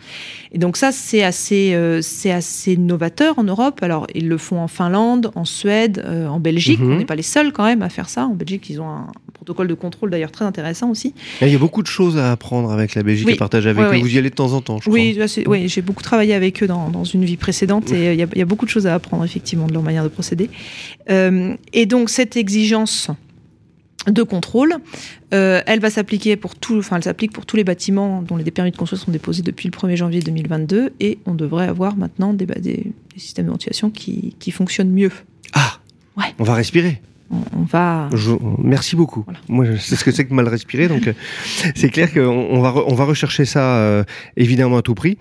Et 0.51 0.57
donc 0.57 0.75
ça, 0.75 0.91
c'est 0.91 1.23
assez, 1.23 1.73
euh, 1.73 2.01
c'est 2.01 2.31
assez 2.31 2.75
novateur 2.75 3.39
en 3.39 3.43
Europe. 3.43 3.81
Alors, 3.81 4.05
ils 4.13 4.27
le 4.27 4.37
font 4.37 4.59
en 4.59 4.67
Finlande, 4.67 5.31
en 5.35 5.45
Suède, 5.45 6.03
euh, 6.05 6.27
en 6.27 6.41
Belgique. 6.41 6.81
Mhm. 6.81 6.91
On 6.91 6.97
n'est 6.97 7.05
pas 7.05 7.15
les 7.15 7.21
seuls 7.21 7.53
quand 7.53 7.63
même 7.63 7.81
à 7.81 7.87
faire 7.87 8.09
ça. 8.09 8.25
En 8.25 8.33
Belgique, 8.33 8.69
ils 8.69 8.81
ont 8.81 8.89
un, 8.89 9.07
protocole 9.33 9.69
de 9.69 9.73
contrôle 9.73 10.09
d'ailleurs 10.09 10.31
très 10.31 10.43
intéressant 10.43 10.89
aussi. 10.89 11.13
il 11.41 11.47
y 11.47 11.55
a 11.55 11.57
beaucoup 11.57 11.81
de 11.81 11.87
choses 11.87 12.17
à 12.17 12.33
apprendre 12.33 12.71
avec 12.71 12.93
la 12.93 13.03
Belgique 13.03 13.29
et 13.29 13.35
partager 13.35 13.69
avec 13.69 13.81
eux. 13.81 13.99
Vous 13.99 14.13
y 14.13 14.17
allez 14.17 14.29
de 14.29 14.35
temps 14.35 14.51
en 14.51 14.59
temps, 14.59 14.79
je 14.83 14.89
oui, 14.89 15.15
crois. 15.15 15.43
Oui, 15.47 15.69
j'ai 15.69 15.81
beaucoup 15.81 16.03
travaillé 16.03 16.33
avec 16.33 16.61
eux 16.61 16.67
dans, 16.67 16.89
dans 16.89 17.05
une 17.05 17.23
vie 17.23 17.37
précédente 17.37 17.91
et 17.93 18.13
il 18.13 18.19
y, 18.19 18.23
a, 18.23 18.27
il 18.33 18.37
y, 18.37 18.41
a, 18.41 18.45
beaucoup 18.45 18.65
de 18.65 18.69
choses 18.69 18.85
à 18.85 18.93
apprendre 18.93 19.23
effectivement 19.23 19.67
de 19.67 19.73
leur 19.73 19.81
manière 19.81 20.03
de 20.03 20.09
procéder. 20.09 20.49
et 21.07 21.85
donc 21.85 22.09
cette 22.09 22.35
exigence 22.35 23.09
de 24.07 24.23
contrôle. 24.23 24.75
Euh, 25.33 25.61
elle 25.65 25.79
va 25.79 25.89
s'appliquer 25.89 26.35
pour 26.35 26.55
tout, 26.55 26.77
enfin, 26.77 26.97
elle 26.97 27.03
s'applique 27.03 27.33
pour 27.33 27.45
tous 27.45 27.57
les 27.57 27.63
bâtiments 27.63 28.21
dont 28.21 28.37
les 28.37 28.49
permis 28.51 28.71
de 28.71 28.77
construire 28.77 29.01
sont 29.01 29.11
déposés 29.11 29.41
depuis 29.41 29.67
le 29.67 29.77
1er 29.77 29.95
janvier 29.95 30.21
2022 30.21 30.93
et 30.99 31.19
on 31.25 31.33
devrait 31.33 31.67
avoir 31.67 31.95
maintenant 31.97 32.33
des, 32.33 32.45
des, 32.45 32.93
systèmes 33.17 33.47
de 33.47 33.51
ventilation 33.51 33.89
qui, 33.89 34.35
qui 34.39 34.51
fonctionnent 34.51 34.91
mieux. 34.91 35.11
Ah 35.53 35.79
Ouais. 36.17 36.33
On 36.37 36.43
va 36.43 36.53
respirer 36.53 37.01
on, 37.31 37.63
va. 37.63 38.09
merci 38.63 38.95
beaucoup. 38.95 39.25
Moi, 39.47 39.65
je 39.65 39.77
sais 39.77 39.95
ce 39.95 40.03
que 40.03 40.11
c'est 40.11 40.25
que 40.25 40.33
mal 40.33 40.47
respirer, 40.47 40.87
donc 40.87 41.07
euh, 41.07 41.13
c'est 41.75 41.89
clair 41.89 42.11
qu'on 42.11 42.21
on 42.21 42.61
va 42.61 42.73
on 42.87 42.95
va 42.95 43.05
rechercher 43.05 43.45
ça 43.45 43.77
euh, 43.77 44.03
évidemment 44.35 44.77
à 44.77 44.81
tout 44.81 44.95
prix. 44.95 45.17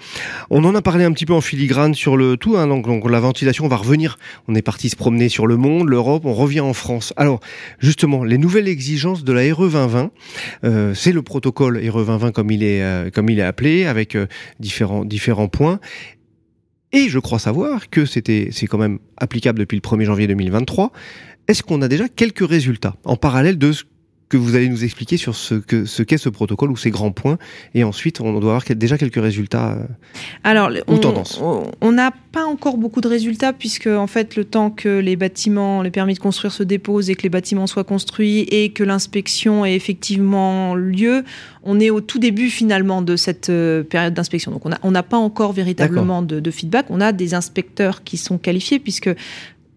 On 0.50 0.64
en 0.64 0.74
a 0.74 0.82
parlé 0.82 1.04
un 1.04 1.12
petit 1.12 1.26
peu 1.26 1.34
en 1.34 1.40
filigrane 1.40 1.94
sur 1.94 2.16
le 2.16 2.36
tout, 2.36 2.56
hein, 2.56 2.66
donc, 2.66 2.86
donc, 2.86 3.08
la 3.10 3.20
ventilation. 3.20 3.64
On 3.64 3.68
va 3.68 3.76
revenir. 3.76 4.18
On 4.48 4.54
est 4.54 4.62
parti 4.62 4.88
se 4.88 4.96
promener 4.96 5.28
sur 5.28 5.46
le 5.46 5.56
monde, 5.56 5.88
l'Europe. 5.88 6.24
On 6.24 6.34
revient 6.34 6.60
en 6.60 6.72
France. 6.72 7.12
Alors 7.16 7.40
justement, 7.78 8.24
les 8.24 8.38
nouvelles 8.38 8.68
exigences 8.68 9.24
de 9.24 9.32
la 9.32 9.42
RE 9.54 9.68
2020, 9.68 10.10
euh, 10.64 10.94
c'est 10.94 11.12
le 11.12 11.22
protocole 11.22 11.76
RE 11.76 12.04
2020 12.04 12.32
comme 12.32 12.50
il 12.50 12.62
est 12.62 13.12
comme 13.12 13.28
il 13.28 13.38
est 13.38 13.42
appelé, 13.42 13.84
avec 13.84 14.16
différents 14.60 15.04
différents 15.04 15.48
points. 15.48 15.80
Et 16.92 17.08
je 17.08 17.18
crois 17.18 17.38
savoir 17.38 17.90
que 17.90 18.06
c'était, 18.06 18.48
c'est 18.50 18.66
quand 18.66 18.78
même 18.78 18.98
applicable 19.18 19.58
depuis 19.58 19.76
le 19.76 19.82
1er 19.82 20.04
janvier 20.04 20.26
2023. 20.26 20.90
Est-ce 21.48 21.62
qu'on 21.62 21.80
a 21.80 21.88
déjà 21.88 22.08
quelques 22.08 22.46
résultats 22.46 22.94
en 23.04 23.16
parallèle 23.16 23.56
de 23.56 23.72
ce 23.72 23.84
que 24.28 24.36
vous 24.36 24.54
allez 24.54 24.68
nous 24.68 24.84
expliquer 24.84 25.16
sur 25.16 25.34
ce 25.34 25.54
que 25.54 25.86
ce 25.86 26.02
qu'est 26.02 26.18
ce 26.18 26.28
protocole 26.28 26.70
ou 26.70 26.76
ces 26.76 26.90
grands 26.90 27.12
points 27.12 27.38
et 27.74 27.84
ensuite 27.84 28.20
on 28.20 28.38
doit 28.38 28.50
avoir 28.50 28.64
déjà 28.76 28.98
quelques 28.98 29.20
résultats 29.20 29.72
euh, 29.72 29.86
alors 30.44 30.70
ou 30.86 30.98
tendances. 30.98 31.40
On 31.80 31.92
n'a 31.92 32.12
pas 32.32 32.44
encore 32.44 32.76
beaucoup 32.76 33.00
de 33.00 33.08
résultats 33.08 33.54
puisque 33.54 33.86
en 33.86 34.06
fait 34.06 34.36
le 34.36 34.44
temps 34.44 34.68
que 34.68 34.98
les 34.98 35.16
bâtiments 35.16 35.80
les 35.80 35.90
permis 35.90 36.12
de 36.12 36.18
construire 36.18 36.52
se 36.52 36.62
déposent 36.62 37.08
et 37.08 37.14
que 37.14 37.22
les 37.22 37.30
bâtiments 37.30 37.66
soient 37.66 37.84
construits 37.84 38.40
et 38.50 38.70
que 38.72 38.84
l'inspection 38.84 39.64
ait 39.64 39.74
effectivement 39.74 40.74
lieu 40.74 41.24
on 41.62 41.80
est 41.80 41.90
au 41.90 42.00
tout 42.00 42.18
début 42.18 42.50
finalement 42.50 43.02
de 43.02 43.16
cette 43.16 43.50
euh, 43.50 43.82
période 43.82 44.14
d'inspection. 44.14 44.50
Donc 44.50 44.62
on 44.82 44.90
n'a 44.90 45.02
pas 45.02 45.16
encore 45.16 45.52
véritablement 45.52 46.22
de, 46.22 46.40
de, 46.40 46.50
feedback. 46.50 46.86
On 46.88 47.00
a 47.00 47.12
des 47.12 47.34
inspecteurs 47.34 48.04
qui 48.04 48.16
sont 48.16 48.38
qualifiés 48.38 48.78
puisque 48.78 49.10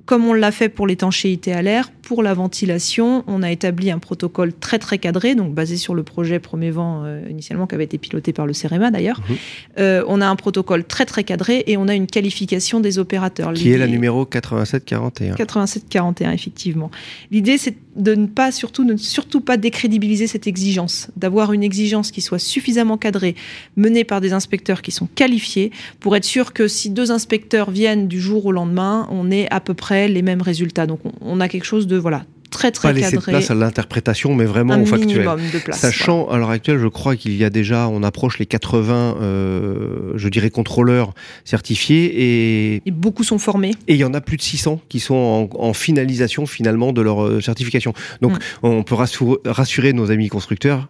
comme 0.06 0.26
on 0.26 0.34
l'a 0.34 0.52
fait 0.52 0.70
pour 0.70 0.88
l'étanchéité 0.88 1.54
à 1.54 1.62
l'air, 1.62 1.90
pour 2.02 2.24
la 2.24 2.34
ventilation, 2.34 3.24
on 3.28 3.42
a 3.42 3.52
établi 3.52 3.92
un 3.92 4.00
protocole 4.00 4.54
très 4.54 4.80
très 4.80 4.98
cadré, 4.98 5.36
donc 5.36 5.54
basé 5.54 5.78
sur 5.78 5.94
le 5.94 6.04
projet 6.04 6.40
Premier 6.40 6.72
Vent 6.72 7.04
euh, 7.06 7.22
initialement 7.30 7.68
qui 7.68 7.76
avait 7.76 7.86
été 7.86 7.98
piloté 7.98 8.34
par 8.34 8.46
le 8.46 8.54
CEREMA 8.54 8.92
d'ailleurs. 8.92 9.22
Mhm. 9.22 9.36
Euh, 9.80 10.04
on 10.08 10.20
a 10.20 10.28
un 10.28 10.36
protocole 10.36 10.84
très 10.84 11.06
très 11.06 11.24
cadré 11.24 11.64
et 11.68 11.78
on 11.78 11.88
a 11.88 11.96
une 11.96 12.08
qualification 12.08 12.80
des 12.80 13.00
opérateurs. 13.00 13.54
Qui 13.54 13.72
est 13.72 13.78
la 13.78 13.88
numéro 13.88 14.26
8741. 14.26 15.36
8741 15.36 16.32
effectivement. 16.32 16.92
L'idée 17.30 17.58
c'est 17.58 17.78
de 17.96 18.16
ne 18.16 18.28
pas 18.28 18.52
surtout 18.52 18.84
ne 18.84 18.96
surtout 18.98 19.42
pas 19.42 19.58
décrédibiliser 19.58 20.28
cette 20.28 20.48
exigence, 20.48 21.10
d'avoir 21.18 21.54
une 21.54 21.64
exigence 21.64 22.12
qui 22.12 22.22
soit 22.22 22.40
suffisamment 22.40 22.98
cadrée, 22.98 23.36
menée 23.76 24.04
par 24.04 24.22
des 24.22 24.34
inspecteurs 24.34 24.82
qui 24.82 24.92
sont 24.92 25.08
qualifiés, 25.14 25.72
pour 26.00 26.16
être 26.16 26.26
sûr 26.26 26.54
que 26.54 26.68
si 26.68 26.90
deux 26.90 27.12
inspecteurs 27.12 27.70
viennent 27.70 28.08
du 28.08 28.20
jour 28.20 28.46
au 28.46 28.52
lendemain, 28.52 29.08
on 29.12 29.30
est 29.30 29.50
à 29.52 29.60
peu 29.60 29.74
près 29.74 29.90
les 29.91 30.21
mêmes 30.21 30.41
résultats. 30.41 30.88
Donc 30.88 30.99
on, 31.21 31.39
a 31.39 31.47
quelque 31.47 31.65
chose 31.65 31.88
de 31.88 31.97
voilà 31.97 32.25
très 32.52 32.72
très 32.72 32.90
pas 32.90 32.94
laisser 32.94 33.16
de 33.16 33.22
place 33.22 33.50
à 33.50 33.56
l'interprétation, 33.56 34.36
mais 34.36 34.46
vraiment 34.46 34.80
au 34.80 34.86
factuel. 34.86 35.28
De 35.54 35.60
place, 35.60 35.80
Sachant 35.80 36.30
à 36.30 36.38
l'heure 36.38 36.52
actuelle, 36.52 36.78
je 36.78 36.88
crois 36.88 37.16
qu'il 37.16 37.36
y 37.36 37.44
a 37.44 37.50
déjà, 37.50 37.88
on 37.88 38.04
approche 38.04 38.38
les 38.38 38.46
80, 38.46 39.18
euh, 39.20 40.12
je 40.16 40.30
dirais 40.30 40.52
contrôleurs 40.52 41.14
certifiés 41.46 42.82
et, 42.86 42.92
beaucoup 42.92 43.24
sont 43.24 43.40
formés. 43.40 43.72
Et 43.88 43.96
il 43.96 44.00
y 44.00 44.04
en 44.04 44.14
a 44.14 44.22
plus 44.22 44.38
de 44.38 44.42
600 44.42 44.82
qui 44.90 45.00
sont 45.00 45.50
en, 45.58 45.74
finalisation 45.74 46.46
finalement 46.46 46.92
de 46.92 47.02
leur 47.02 47.24
euh, 47.24 47.42
certification. 47.42 47.94
Donc 48.22 48.34
mm. 48.34 48.40
on 48.64 48.84
peut 48.84 48.96
rassurer, 48.96 49.94
nos 49.94 50.12
amis 50.12 50.28
constructeurs. 50.28 50.90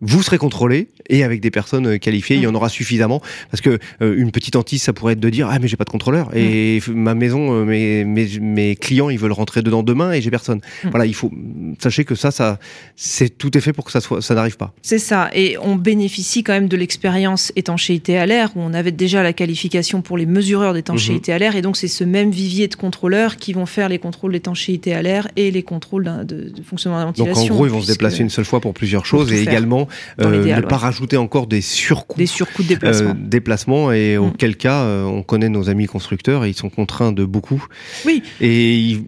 Vous 0.00 0.22
serez 0.22 0.38
contrôlés 0.38 0.88
et 1.08 1.22
avec 1.22 1.40
des 1.40 1.50
personnes 1.50 1.86
euh, 1.86 1.98
qualifiées, 1.98 2.36
il 2.36 2.42
y 2.42 2.46
mm. 2.46 2.50
en 2.50 2.54
aura 2.54 2.70
suffisamment 2.70 3.20
parce 3.50 3.60
que 3.60 3.78
une 4.00 4.30
petite 4.30 4.56
hantise, 4.56 4.82
ça 4.82 4.92
pourrait 4.92 5.12
être 5.12 5.20
de 5.20 5.28
dire 5.28 5.48
ah 5.50 5.58
mais 5.58 5.68
j'ai 5.68 5.76
pas 5.76 5.84
de 5.84 5.90
contrôleur 5.90 6.34
et 6.34 6.80
mm. 6.86 6.92
ma 6.92 7.14
maison, 7.14 7.64
mes, 7.64 8.04
mes, 8.04 8.26
mes 8.40 8.74
clients, 8.74 9.10
ils 9.10 9.18
veulent 9.18 9.32
rentrer 9.32 9.62
dedans 9.62 9.82
demain 9.82 10.12
et 10.12 10.22
j'ai 10.22 10.30
personne. 10.30 10.60
Mm. 10.86 10.90
Voilà, 10.90 11.06
il 11.06 11.14
faut 11.14 11.30
sachez 11.78 12.04
que 12.04 12.14
ça, 12.14 12.30
ça, 12.30 12.58
c'est 12.94 13.36
tout 13.36 13.56
est 13.56 13.60
fait 13.60 13.72
pour 13.72 13.84
que 13.84 13.92
ça 13.92 14.00
soit, 14.00 14.22
ça 14.22 14.34
n'arrive 14.34 14.56
pas. 14.56 14.72
C'est 14.82 14.98
ça, 14.98 15.30
et 15.32 15.56
on 15.58 15.76
bénéficie 15.76 16.42
quand 16.42 16.52
même 16.52 16.68
de 16.68 16.76
l'expérience 16.76 17.52
étanchéité 17.56 18.18
à 18.18 18.26
l'air 18.26 18.50
où 18.56 18.60
on 18.60 18.72
avait 18.72 18.92
déjà 18.92 19.22
la 19.22 19.32
qualification 19.32 20.02
pour 20.02 20.16
les 20.16 20.26
mesureurs 20.26 20.74
d'étanchéité 20.74 21.32
mhm. 21.32 21.36
à 21.36 21.38
l'air, 21.38 21.56
et 21.56 21.62
donc 21.62 21.76
c'est 21.76 21.88
ce 21.88 22.04
même 22.04 22.30
vivier 22.30 22.68
de 22.68 22.74
contrôleurs 22.74 23.36
qui 23.36 23.52
vont 23.52 23.66
faire 23.66 23.88
les 23.88 23.98
contrôles 23.98 24.32
d'étanchéité 24.32 24.94
à 24.94 25.02
l'air 25.02 25.28
et 25.36 25.50
les 25.50 25.62
contrôles 25.62 26.10
de, 26.24 26.52
fonctionnement 26.64 26.98
de 26.98 27.02
la 27.02 27.06
ventilation. 27.06 27.42
Donc 27.42 27.50
en 27.50 27.54
gros, 27.54 27.66
ils 27.66 27.72
vont 27.72 27.82
se 27.82 27.86
déplacer 27.86 28.22
une 28.22 28.30
seule 28.30 28.44
fois 28.44 28.60
pour 28.60 28.74
plusieurs 28.74 29.06
choses 29.06 29.32
et 29.32 29.42
également 29.42 29.88
euh, 30.20 30.56
ne 30.56 30.60
pas 30.62 30.76
rajouter 30.76 31.16
encore 31.16 31.46
des 31.46 31.60
surcoûts, 31.60 32.18
des 32.18 32.26
surcoûts 32.26 32.62
de 32.62 32.68
déplacement, 32.68 33.10
euh, 33.10 33.14
déplacement 33.16 33.92
et 33.92 34.16
mm. 34.16 34.22
auquel 34.22 34.56
cas, 34.56 34.82
euh, 34.82 35.04
on 35.04 35.22
connaît 35.22 35.48
nos 35.48 35.68
amis 35.68 35.86
constructeurs 35.86 36.44
et 36.44 36.50
ils 36.50 36.56
sont 36.56 36.70
contraints 36.70 37.12
de 37.12 37.24
beaucoup. 37.24 37.64
Oui. 38.04 38.22
Et 38.40 38.98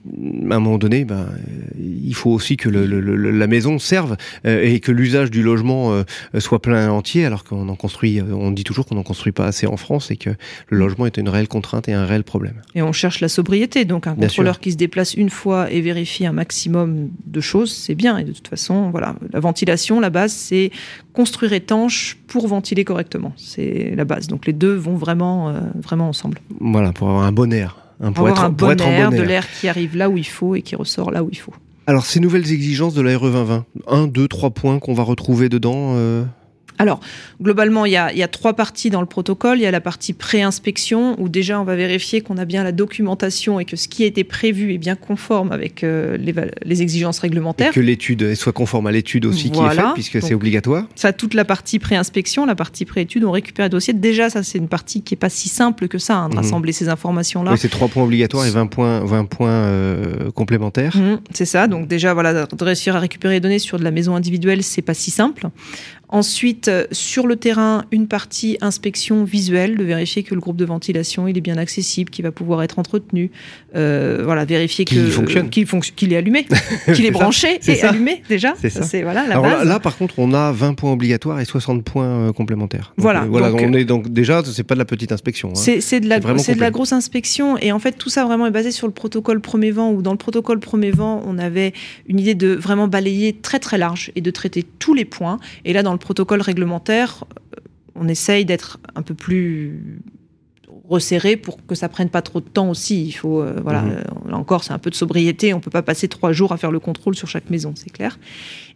à 0.51 0.55
un 0.55 0.61
moment 0.61 0.79
donné, 0.79 1.05
ben, 1.05 1.29
il 1.79 2.15
faut 2.15 2.31
aussi 2.31 2.57
que 2.57 2.69
la 2.69 3.47
maison 3.47 3.79
serve 3.79 4.17
euh, 4.47 4.63
et 4.63 4.81
que 4.81 4.93
l'usage 4.93 5.31
du 5.31 5.43
logement 5.43 5.93
euh, 5.93 6.05
soit 6.39 6.61
plein 6.61 6.91
entier, 6.91 7.25
alors 7.25 7.45
qu'on 7.45 7.69
en 7.69 7.77
construit, 7.77 8.21
euh, 8.21 8.25
on 8.33 8.51
dit 8.51 8.65
toujours 8.65 8.87
qu'on 8.87 8.95
n'en 8.95 9.03
construit 9.03 9.33
pas 9.33 9.47
assez 9.47 9.67
en 9.67 9.77
France 9.77 10.11
et 10.11 10.17
que 10.17 10.31
le 10.69 10.79
logement 10.79 11.07
est 11.07 11.17
une 11.17 11.29
réelle 11.29 11.49
contrainte 11.49 11.89
et 11.89 11.93
un 11.93 12.07
réel 12.07 12.25
problème. 12.25 12.63
Et 12.75 12.83
on 12.83 12.93
cherche 12.93 13.21
la 13.21 13.29
sobriété, 13.29 13.85
donc 13.85 14.07
un 14.07 14.15
contrôleur 14.15 14.61
qui 14.61 14.73
se 14.73 14.77
déplace 14.77 15.15
une 15.15 15.31
fois 15.31 15.71
et 15.71 15.81
vérifie 15.81 16.27
un 16.27 16.33
maximum 16.33 17.11
de 17.27 17.41
choses, 17.41 17.73
c'est 17.73 17.95
bien. 17.95 18.19
Et 18.19 18.25
de 18.25 18.33
toute 18.33 18.49
façon, 18.49 18.91
voilà, 18.91 19.17
la 19.33 19.41
ventilation, 19.41 20.01
la 20.01 20.11
base, 20.11 20.33
c'est 20.33 20.71
construire 21.13 21.53
étanche 21.53 22.19
pour 22.27 22.47
ventiler 22.47 22.85
correctement. 22.85 23.33
C'est 23.37 23.93
la 23.97 24.05
base. 24.05 24.29
Donc 24.29 24.47
les 24.47 24.53
deux 24.53 24.75
vont 24.75 24.97
vraiment, 24.97 25.55
vraiment 25.75 26.09
ensemble. 26.09 26.39
Voilà, 26.61 26.93
pour 26.93 27.09
avoir 27.09 27.25
un 27.25 27.33
bon 27.33 27.53
air. 27.53 27.88
Pour, 28.15 28.29
être, 28.29 28.45
un 28.45 28.51
bon 28.51 28.81
air, 28.81 29.11
de 29.11 29.23
l'air 29.23 29.51
qui 29.51 29.69
arrive 29.69 29.97
là 29.97 30.09
où 30.09 30.17
il 30.17 30.27
faut 30.27 30.55
et 30.55 30.63
qui 30.63 30.77
ressort 30.77 31.11
là 31.11 31.23
où 31.23 31.29
il 31.31 31.39
faut. 31.39 31.55
Alors, 31.87 32.05
ces 32.05 32.21
nouvelles 32.21 32.53
exigences 32.53 32.95
de 32.95 33.01
la 33.01 33.17
RE 33.17 33.31
2020, 33.31 33.65
un, 33.87 34.07
deux, 34.07 34.29
trois 34.29 34.51
points 34.51 34.79
qu'on 34.79 34.95
va 34.95 35.03
retrouver 35.03 35.49
dedans 35.49 35.95
euh, 35.97 36.25
alors, 36.79 37.01
globalement, 37.43 37.87
il 37.87 37.93
y, 37.93 37.97
a, 37.97 38.29
trois 38.29 38.55
parties 38.55 38.91
dans 38.91 39.01
le 39.01 39.07
protocole. 39.07 39.59
Il 39.59 39.63
y 39.63 39.67
a 39.67 39.71
la 39.71 39.81
partie 39.81 40.13
pré-inspection, 40.13 41.21
où 41.21 41.29
déjà 41.29 41.61
on 41.61 41.65
va 41.65 41.75
vérifier 41.75 42.21
qu'on 42.21 42.37
a 42.37 42.45
bien 42.45 42.63
la 42.63 42.73
documentation 42.73 43.59
et 43.59 43.65
que 43.65 43.77
ce 43.77 43.89
qui 43.89 44.05
a 44.05 44.07
été 44.07 44.23
prévu 44.23 44.75
est 44.75 44.79
bien 44.79 44.95
conforme 44.95 45.51
avec 45.51 45.83
euh, 45.83 46.17
les, 46.17 46.83
exigences 46.83 47.19
réglementaires. 47.19 47.71
Et 47.71 47.75
que 47.75 47.81
l'étude 47.81 48.35
soit 48.37 48.53
conforme 48.53 48.87
à 48.87 48.93
l'étude 48.93 49.27
aussi 49.27 49.51
qui 49.51 49.61
est 49.61 49.71
faite, 49.71 49.85
puisque 49.95 50.23
c'est 50.23 50.35
obligatoire. 50.35 50.87
Ça, 50.95 51.13
toute 51.13 51.35
la 51.35 51.45
partie 51.45 51.81
pré-inspection, 51.81 52.47
la 52.47 52.55
partie 52.55 52.85
pré-étude, 52.85 53.25
on 53.25 53.33
récupère 53.33 53.67
les 53.67 53.71
dossiers. 53.71 53.95
Déjà, 53.95 54.31
ça, 54.31 54.45
c'est 54.45 54.59
une 54.59 54.69
partie 54.69 55.03
qui 55.03 55.15
n'est 55.15 55.19
pas 55.19 55.31
si 55.31 55.49
simple 55.49 55.89
que 55.89 55.99
ça, 55.99 56.17
hein, 56.17 56.29
de 56.29 56.35
mhm. 56.35 56.43
rassembler 56.43 56.73
ces 56.73 56.89
informations-là. 56.89 57.53
Oui, 57.53 57.59
c'est 57.59 57.69
trois 57.69 57.89
points 57.89 58.05
obligatoires 58.05 58.47
et 58.47 58.51
20 58.51 58.67
points, 58.67 59.05
20 59.05 59.25
points 59.25 59.49
euh, 59.51 60.31
complémentaires. 60.31 60.97
Mhm, 60.97 61.21
c'est 61.33 61.45
ça. 61.45 61.67
Donc, 61.67 61.89
déjà, 61.89 62.15
voilà, 62.15 62.47
de 62.47 62.65
réussir 62.65 62.95
à 62.95 63.01
récupérer 63.01 63.35
les 63.35 63.41
données 63.41 63.59
sur 63.59 63.79
de 63.79 63.85
la 63.85 63.91
maison 63.91 64.15
individuelle, 64.15 64.63
c'est 64.63 64.83
pas 64.83 64.95
si 64.95 65.11
simple. 65.11 65.49
Ensuite, 66.11 66.69
euh, 66.69 66.87
sur 66.91 67.27
le 67.27 67.37
terrain, 67.37 67.85
une 67.91 68.09
partie 68.09 68.57
inspection 68.63 69.25
visuelle, 69.25 69.77
de 69.77 69.85
vérifier 69.85 70.23
que 70.23 70.35
le 70.35 70.41
groupe 70.41 70.57
de 70.57 70.65
ventilation 70.65 71.29
il 71.29 71.37
est 71.37 71.43
bien 71.43 71.59
accessible, 71.59 72.11
qu'il 72.11 72.23
va 72.23 72.33
pouvoir 72.33 72.63
être 72.63 72.79
entretenu. 72.79 73.31
Euh, 73.77 74.23
voilà, 74.25 74.47
vérifier 74.47 74.87
qu'il 74.87 75.11
fonctionne, 75.11 75.51
qu'il 75.51 76.13
est 76.13 76.17
allumé, 76.17 76.47
qu'il 76.95 77.05
est 77.05 77.11
branché 77.11 77.61
et 77.67 77.83
allumé 77.83 78.23
déjà. 78.29 78.55
C'est 78.59 78.71
ça. 78.71 78.83
C'est 78.83 79.03
voilà 79.03 79.27
la 79.27 79.35
Alors 79.35 79.45
base. 79.45 79.69
Là, 79.69 79.81
par 79.81 79.99
contre, 79.99 80.15
on 80.19 80.33
a 80.33 80.51
20 80.51 80.75
points 80.75 80.93
obligatoires 80.93 81.41
et 81.41 81.45
60 81.45 81.85
points 81.85 82.07
euh, 82.07 82.33
complémentaires. 82.33 82.95
voilà. 82.97 83.27
voilà, 83.29 83.53
on 83.53 83.73
est 83.75 83.85
donc 83.85 84.09
déjà, 84.09 84.43
c'est 84.45 84.65
pas 84.65 84.75
de 84.75 84.79
la 84.79 84.87
petite 84.87 85.13
inspection. 85.13 85.51
Hein. 85.51 85.55
C'est 85.81 86.01
de 86.01 86.09
la, 86.09 86.21
c'est 86.39 86.55
de 86.55 86.61
la 86.61 86.71
grosse 86.71 86.93
inspection 86.93 87.59
et 87.59 87.71
en 87.71 87.79
fait 87.79 87.93
tout 87.93 88.09
ça 88.09 88.25
vraiment 88.25 88.47
est 88.47 88.51
basé 88.51 88.71
sur 88.71 88.87
le 88.87 88.95
protocole 88.95 89.41
premier 89.41 89.71
vent 89.73 89.93
où 89.93 90.01
dans 90.01 90.13
le 90.13 90.19
protocole 90.19 90.59
premier 90.59 90.91
vent 90.91 91.23
on 91.27 91.37
avait 91.39 91.75
une 92.07 92.19
idée 92.19 92.35
de 92.35 92.55
vraiment 92.55 92.89
balayer 92.89 93.35
très 93.35 93.59
très 93.59 93.77
large 93.77 94.11
et 94.17 94.23
de 94.23 94.31
traiter 94.31 94.65
tous 94.79 94.95
les 94.95 95.05
points. 95.05 95.39
Et 95.67 95.75
là 95.75 95.83
dans 95.83 95.98
protocole 95.99 96.41
réglementaire, 96.41 97.25
euh, 97.57 97.61
on 97.95 98.09
essaye 98.09 98.45
d'être 98.45 98.79
un 98.95 99.03
peu 99.03 99.15
plus 99.15 100.01
resserré 100.89 101.37
pour 101.37 101.65
que 101.67 101.75
ça 101.75 101.89
prenne 101.89 102.09
pas 102.09 102.23
trop 102.23 102.41
de 102.41 102.49
temps 102.49 102.71
aussi. 102.71 103.05
Il 103.05 103.13
faut, 103.13 103.43
euh, 103.43 103.57
voilà, 103.63 103.83
mhm. 103.83 103.91
euh, 103.91 104.31
là 104.31 104.37
encore, 104.37 104.65
c'est 104.65 104.73
un 104.73 104.79
peu 104.79 104.91
de 104.91 104.95
sobriété. 104.95 105.53
On 105.53 105.61
peut 105.61 105.71
pas 105.71 105.83
passer 105.83 106.09
trois 106.09 106.33
jours 106.33 106.53
à 106.53 106.57
faire 106.57 106.71
le 106.71 106.81
contrôle 106.81 107.15
sur 107.15 107.29
chaque 107.29 107.51
maison, 107.51 107.75
c'est 107.77 107.91
clair. 107.91 108.19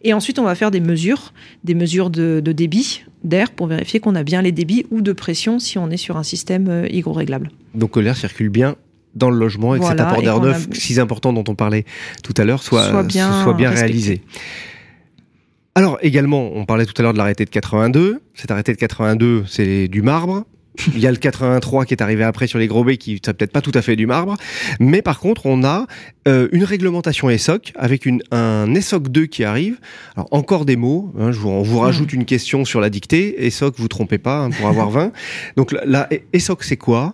Et 0.03 0.13
ensuite, 0.13 0.37
on 0.37 0.43
va 0.43 0.55
faire 0.55 0.69
des 0.69 0.79
mesures, 0.79 1.33
des 1.63 1.73
mesures 1.73 2.09
de, 2.09 2.39
débit 2.39 3.03
d'air 3.23 3.51
pour 3.51 3.67
vérifier 3.67 3.99
qu'on 3.99 4.15
a 4.15 4.23
bien 4.23 4.41
les 4.41 4.51
débits 4.51 4.85
ou 4.91 5.01
de 5.01 5.13
pression 5.13 5.57
si 5.57 5.77
on 5.77 5.89
est 5.89 5.97
sur 5.97 6.17
un 6.17 6.23
système 6.23 6.85
hydro-réglable. 6.89 7.51
Donc 7.73 7.91
que 7.91 7.99
l'air 7.99 8.17
circule 8.17 8.49
bien 8.49 8.75
dans 9.15 9.29
le 9.29 9.37
logement 9.37 9.75
et 9.75 9.79
que 9.79 9.85
cet 9.85 9.99
apport 9.99 10.21
d'air 10.21 10.39
neuf, 10.39 10.67
si 10.73 10.99
important 10.99 11.33
dont 11.33 11.43
on 11.47 11.55
parlait 11.55 11.85
tout 12.21 12.33
à 12.37 12.43
l'heure, 12.43 12.61
soit, 12.61 13.03
bien, 13.03 13.43
soit 13.43 13.53
bien 13.53 13.69
réalisé. 13.69 14.21
Alors 15.75 15.97
également, 16.01 16.51
on 16.53 16.65
parlait 16.65 16.85
tout 16.85 16.93
à 16.97 17.01
l'heure 17.01 17.13
de 17.13 17.17
l'arrêté 17.17 17.45
de 17.45 17.49
82. 17.49 18.21
Cet 18.35 18.51
arrêté 18.51 18.73
de 18.73 18.77
82, 18.77 19.45
c'est 19.47 19.87
du 19.87 20.01
marbre. 20.03 20.45
Il 20.93 20.99
y 20.99 21.07
a 21.07 21.11
le 21.11 21.17
83 21.17 21.85
qui 21.85 21.93
est 21.93 22.01
arrivé 22.01 22.23
après 22.23 22.47
sur 22.47 22.57
les 22.57 22.67
gros 22.67 22.83
baies 22.83 22.97
qui 22.97 23.19
c'est 23.23 23.33
peut-être 23.33 23.51
pas 23.51 23.61
tout 23.61 23.71
à 23.75 23.81
fait 23.83 23.95
du 23.95 24.07
marbre, 24.07 24.37
mais 24.79 25.03
par 25.03 25.19
contre 25.19 25.45
on 25.45 25.63
a 25.63 25.85
euh, 26.27 26.47
une 26.51 26.63
réglementation 26.63 27.29
ESOC 27.29 27.73
avec 27.75 28.07
une, 28.07 28.23
un 28.31 28.73
ESOC 28.73 29.09
2 29.09 29.25
qui 29.27 29.43
arrive. 29.43 29.79
Alors 30.15 30.27
encore 30.31 30.65
des 30.65 30.75
mots, 30.75 31.13
hein, 31.19 31.31
je 31.31 31.37
vous, 31.37 31.49
on 31.49 31.61
vous 31.61 31.77
rajoute 31.77 32.13
mmh. 32.13 32.15
une 32.15 32.25
question 32.25 32.65
sur 32.65 32.81
la 32.81 32.89
dictée. 32.89 33.45
ESOC, 33.45 33.75
vous 33.77 33.87
trompez 33.87 34.17
pas 34.17 34.39
hein, 34.39 34.49
pour 34.49 34.67
avoir 34.67 34.89
20. 34.89 35.11
Donc 35.57 35.75
la, 35.85 36.09
ESOC 36.33 36.63
c'est 36.63 36.77
quoi? 36.77 37.13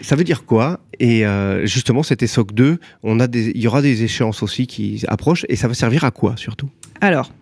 Ça 0.00 0.16
veut 0.16 0.24
dire 0.24 0.44
quoi? 0.44 0.80
Et 0.98 1.24
euh, 1.24 1.64
justement, 1.66 2.02
cet 2.02 2.22
ESOC 2.22 2.52
2, 2.52 2.78
on 3.02 3.16
des, 3.16 3.52
il 3.54 3.60
y 3.60 3.66
aura 3.68 3.82
des 3.82 4.02
échéances 4.02 4.42
aussi 4.42 4.66
qui 4.66 5.04
approchent, 5.06 5.46
et 5.48 5.56
ça 5.56 5.68
va 5.68 5.74
servir 5.74 6.04
à 6.04 6.10
quoi 6.10 6.36
surtout? 6.36 6.68
Alors, 7.00 7.32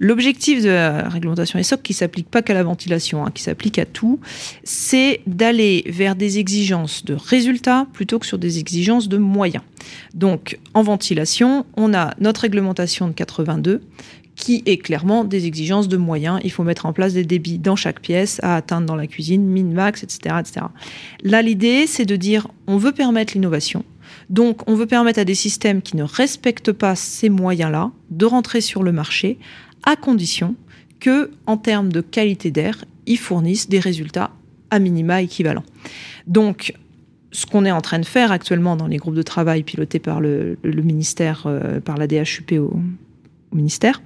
l'objectif 0.00 0.62
de 0.62 0.70
la 0.70 1.08
réglementation 1.08 1.58
ESOC, 1.58 1.82
qui 1.82 1.92
s'applique 1.92 2.28
pas 2.28 2.42
qu'à 2.42 2.54
la 2.54 2.64
ventilation, 2.64 3.24
hein, 3.24 3.30
qui 3.32 3.44
s'applique 3.44 3.78
à 3.78 3.86
tout, 3.86 4.18
c'est 4.64 5.20
d'aller 5.28 5.84
vers 5.86 6.16
des 6.16 6.38
exigences 6.38 7.04
de 7.04 7.14
résultats 7.14 7.86
plutôt 7.92 8.18
que 8.18 8.26
sur 8.26 8.38
des 8.38 8.58
exigences 8.58 9.08
de 9.08 9.18
moyens. 9.18 9.62
Donc, 10.14 10.58
en 10.74 10.82
ventilation, 10.82 11.64
on 11.76 11.94
a 11.94 12.14
notre 12.18 12.40
réglementation 12.40 13.06
de 13.06 13.12
82 13.12 13.82
qui 14.36 14.62
est 14.66 14.78
clairement 14.78 15.24
des 15.24 15.46
exigences 15.46 15.88
de 15.88 15.96
moyens. 15.96 16.40
Il 16.44 16.50
faut 16.50 16.64
mettre 16.64 16.86
en 16.86 16.92
place 16.92 17.14
des 17.14 17.24
débits 17.24 17.58
dans 17.58 17.76
chaque 17.76 18.00
pièce 18.00 18.40
à 18.42 18.56
atteindre 18.56 18.86
dans 18.86 18.96
la 18.96 19.06
cuisine, 19.06 19.46
min-max, 19.46 20.02
etc., 20.02 20.36
etc. 20.40 20.66
Là, 21.22 21.42
l'idée, 21.42 21.86
c'est 21.86 22.04
de 22.04 22.16
dire 22.16 22.48
on 22.66 22.76
veut 22.76 22.92
permettre 22.92 23.34
l'innovation, 23.34 23.84
donc, 24.30 24.68
on 24.68 24.74
veut 24.74 24.86
permettre 24.86 25.18
à 25.18 25.24
des 25.24 25.34
systèmes 25.34 25.82
qui 25.82 25.96
ne 25.96 26.02
respectent 26.02 26.72
pas 26.72 26.94
ces 26.94 27.28
moyens-là 27.28 27.90
de 28.10 28.26
rentrer 28.26 28.60
sur 28.60 28.82
le 28.82 28.92
marché 28.92 29.38
à 29.84 29.96
condition 29.96 30.56
que, 31.00 31.30
en 31.46 31.56
termes 31.56 31.92
de 31.92 32.00
qualité 32.00 32.50
d'air, 32.50 32.84
ils 33.06 33.18
fournissent 33.18 33.68
des 33.68 33.80
résultats 33.80 34.30
à 34.70 34.78
minima 34.78 35.20
équivalents. 35.20 35.64
Donc, 36.26 36.74
ce 37.32 37.46
qu'on 37.46 37.64
est 37.64 37.70
en 37.70 37.80
train 37.80 37.98
de 37.98 38.06
faire 38.06 38.32
actuellement 38.32 38.76
dans 38.76 38.86
les 38.86 38.96
groupes 38.96 39.16
de 39.16 39.22
travail 39.22 39.62
pilotés 39.62 39.98
par 39.98 40.20
le, 40.20 40.56
ministère, 40.64 41.44
euh, 41.46 41.80
par 41.80 41.96
la 41.96 42.06
DHUP 42.06 42.52
au 42.58 42.80
ministère, 43.52 44.00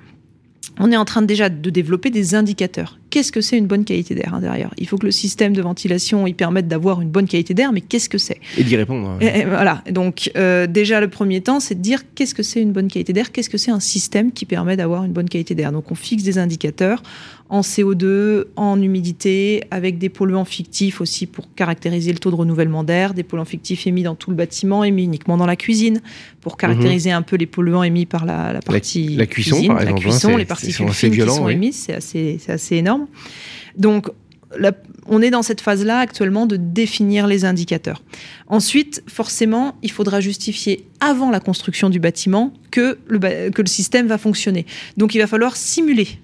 on 0.78 0.92
est 0.92 0.96
en 0.96 1.04
train 1.04 1.22
déjà 1.22 1.48
de 1.48 1.70
développer 1.70 2.10
des 2.10 2.34
indicateurs. 2.34 2.98
Qu'est-ce 3.10 3.32
que 3.32 3.40
c'est 3.40 3.56
une 3.56 3.66
bonne 3.66 3.84
qualité 3.84 4.14
d'air 4.14 4.34
hein, 4.34 4.40
derrière? 4.40 4.70
Il 4.76 4.86
faut 4.86 4.98
que 4.98 5.06
le 5.06 5.12
système 5.12 5.54
de 5.54 5.62
ventilation 5.62 6.26
y 6.26 6.34
permette 6.34 6.68
d'avoir 6.68 7.00
une 7.00 7.08
bonne 7.08 7.26
qualité 7.26 7.54
d'air, 7.54 7.72
mais 7.72 7.80
qu'est-ce 7.80 8.08
que 8.08 8.18
c'est? 8.18 8.38
Et 8.58 8.64
d'y 8.64 8.76
répondre. 8.76 9.16
Et, 9.22 9.44
voilà. 9.44 9.82
Donc 9.90 10.30
euh, 10.36 10.66
déjà 10.66 11.00
le 11.00 11.08
premier 11.08 11.40
temps, 11.40 11.58
c'est 11.58 11.74
de 11.74 11.80
dire 11.80 12.02
qu'est-ce 12.14 12.34
que 12.34 12.42
c'est 12.42 12.60
une 12.60 12.72
bonne 12.72 12.88
qualité 12.88 13.12
d'air? 13.12 13.32
Qu'est-ce 13.32 13.50
que 13.50 13.58
c'est 13.58 13.70
un 13.70 13.80
système 13.80 14.32
qui 14.32 14.44
permet 14.44 14.76
d'avoir 14.76 15.04
une 15.04 15.12
bonne 15.12 15.28
qualité 15.28 15.54
d'air? 15.54 15.72
Donc 15.72 15.90
on 15.90 15.94
fixe 15.94 16.22
des 16.22 16.38
indicateurs 16.38 17.02
en 17.50 17.62
CO2, 17.62 18.44
en 18.56 18.80
humidité, 18.80 19.64
avec 19.70 19.98
des 19.98 20.08
polluants 20.08 20.44
fictifs 20.44 21.00
aussi 21.00 21.26
pour 21.26 21.54
caractériser 21.54 22.12
le 22.12 22.18
taux 22.18 22.30
de 22.30 22.36
renouvellement 22.36 22.84
d'air, 22.84 23.14
des 23.14 23.22
polluants 23.22 23.46
fictifs 23.46 23.86
émis 23.86 24.02
dans 24.02 24.14
tout 24.14 24.30
le 24.30 24.36
bâtiment, 24.36 24.84
émis 24.84 25.04
uniquement 25.04 25.36
dans 25.36 25.46
la 25.46 25.56
cuisine, 25.56 26.00
pour 26.40 26.56
caractériser 26.56 27.10
un 27.10 27.22
peu 27.22 27.36
les 27.36 27.46
polluants 27.46 27.82
émis 27.82 28.06
par 28.06 28.26
la, 28.26 28.60
partie 28.64 29.16
la, 29.16 29.26
cuisson, 29.26 29.56
cuisine, 29.56 29.72
par 29.72 29.80
exemple, 29.80 30.04
la 30.04 30.10
cuisson, 30.10 30.36
les 30.36 30.44
particules 30.44 30.90
fines 30.90 31.12
qui 31.12 31.20
sont 31.20 31.48
émises, 31.48 31.76
c'est 31.86 31.94
assez, 31.94 32.38
assez 32.48 32.76
énorme. 32.76 33.06
Donc 33.76 34.10
on 35.06 35.22
est 35.22 35.30
dans 35.30 35.42
cette 35.42 35.60
phase-là 35.60 35.98
actuellement 35.98 36.46
de 36.46 36.56
définir 36.56 37.26
les 37.26 37.44
indicateurs. 37.44 38.02
Ensuite, 38.46 39.02
forcément, 39.06 39.76
il 39.82 39.90
faudra 39.90 40.20
justifier 40.20 40.86
avant 41.00 41.30
la 41.30 41.40
construction 41.40 41.90
du 41.90 42.00
bâtiment 42.00 42.52
que 42.70 42.98
le, 43.08 43.50
que 43.50 43.62
le 43.62 43.68
système 43.68 44.06
va 44.06 44.18
fonctionner. 44.18 44.66
Donc 44.96 45.14
il 45.14 45.18
va 45.18 45.26
falloir 45.26 45.56
simuler 45.56 46.18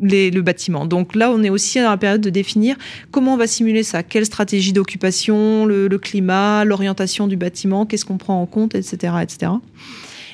le 0.00 0.40
bâtiment. 0.40 0.86
Donc 0.86 1.14
là, 1.14 1.30
on 1.30 1.42
est 1.42 1.50
aussi 1.50 1.80
dans 1.80 1.90
la 1.90 1.96
période 1.96 2.20
de 2.20 2.30
définir 2.30 2.76
comment 3.10 3.34
on 3.34 3.36
va 3.36 3.46
simuler 3.46 3.82
ça, 3.82 4.02
quelle 4.02 4.26
stratégie 4.26 4.72
d'occupation, 4.72 5.66
le, 5.66 5.88
climat, 5.98 6.64
l'orientation 6.64 7.26
du 7.26 7.36
bâtiment, 7.36 7.86
qu'est-ce 7.86 8.04
qu'on 8.04 8.18
prend 8.18 8.40
en 8.40 8.46
compte, 8.46 8.74
etc., 8.74 9.14
etc. 9.22 9.52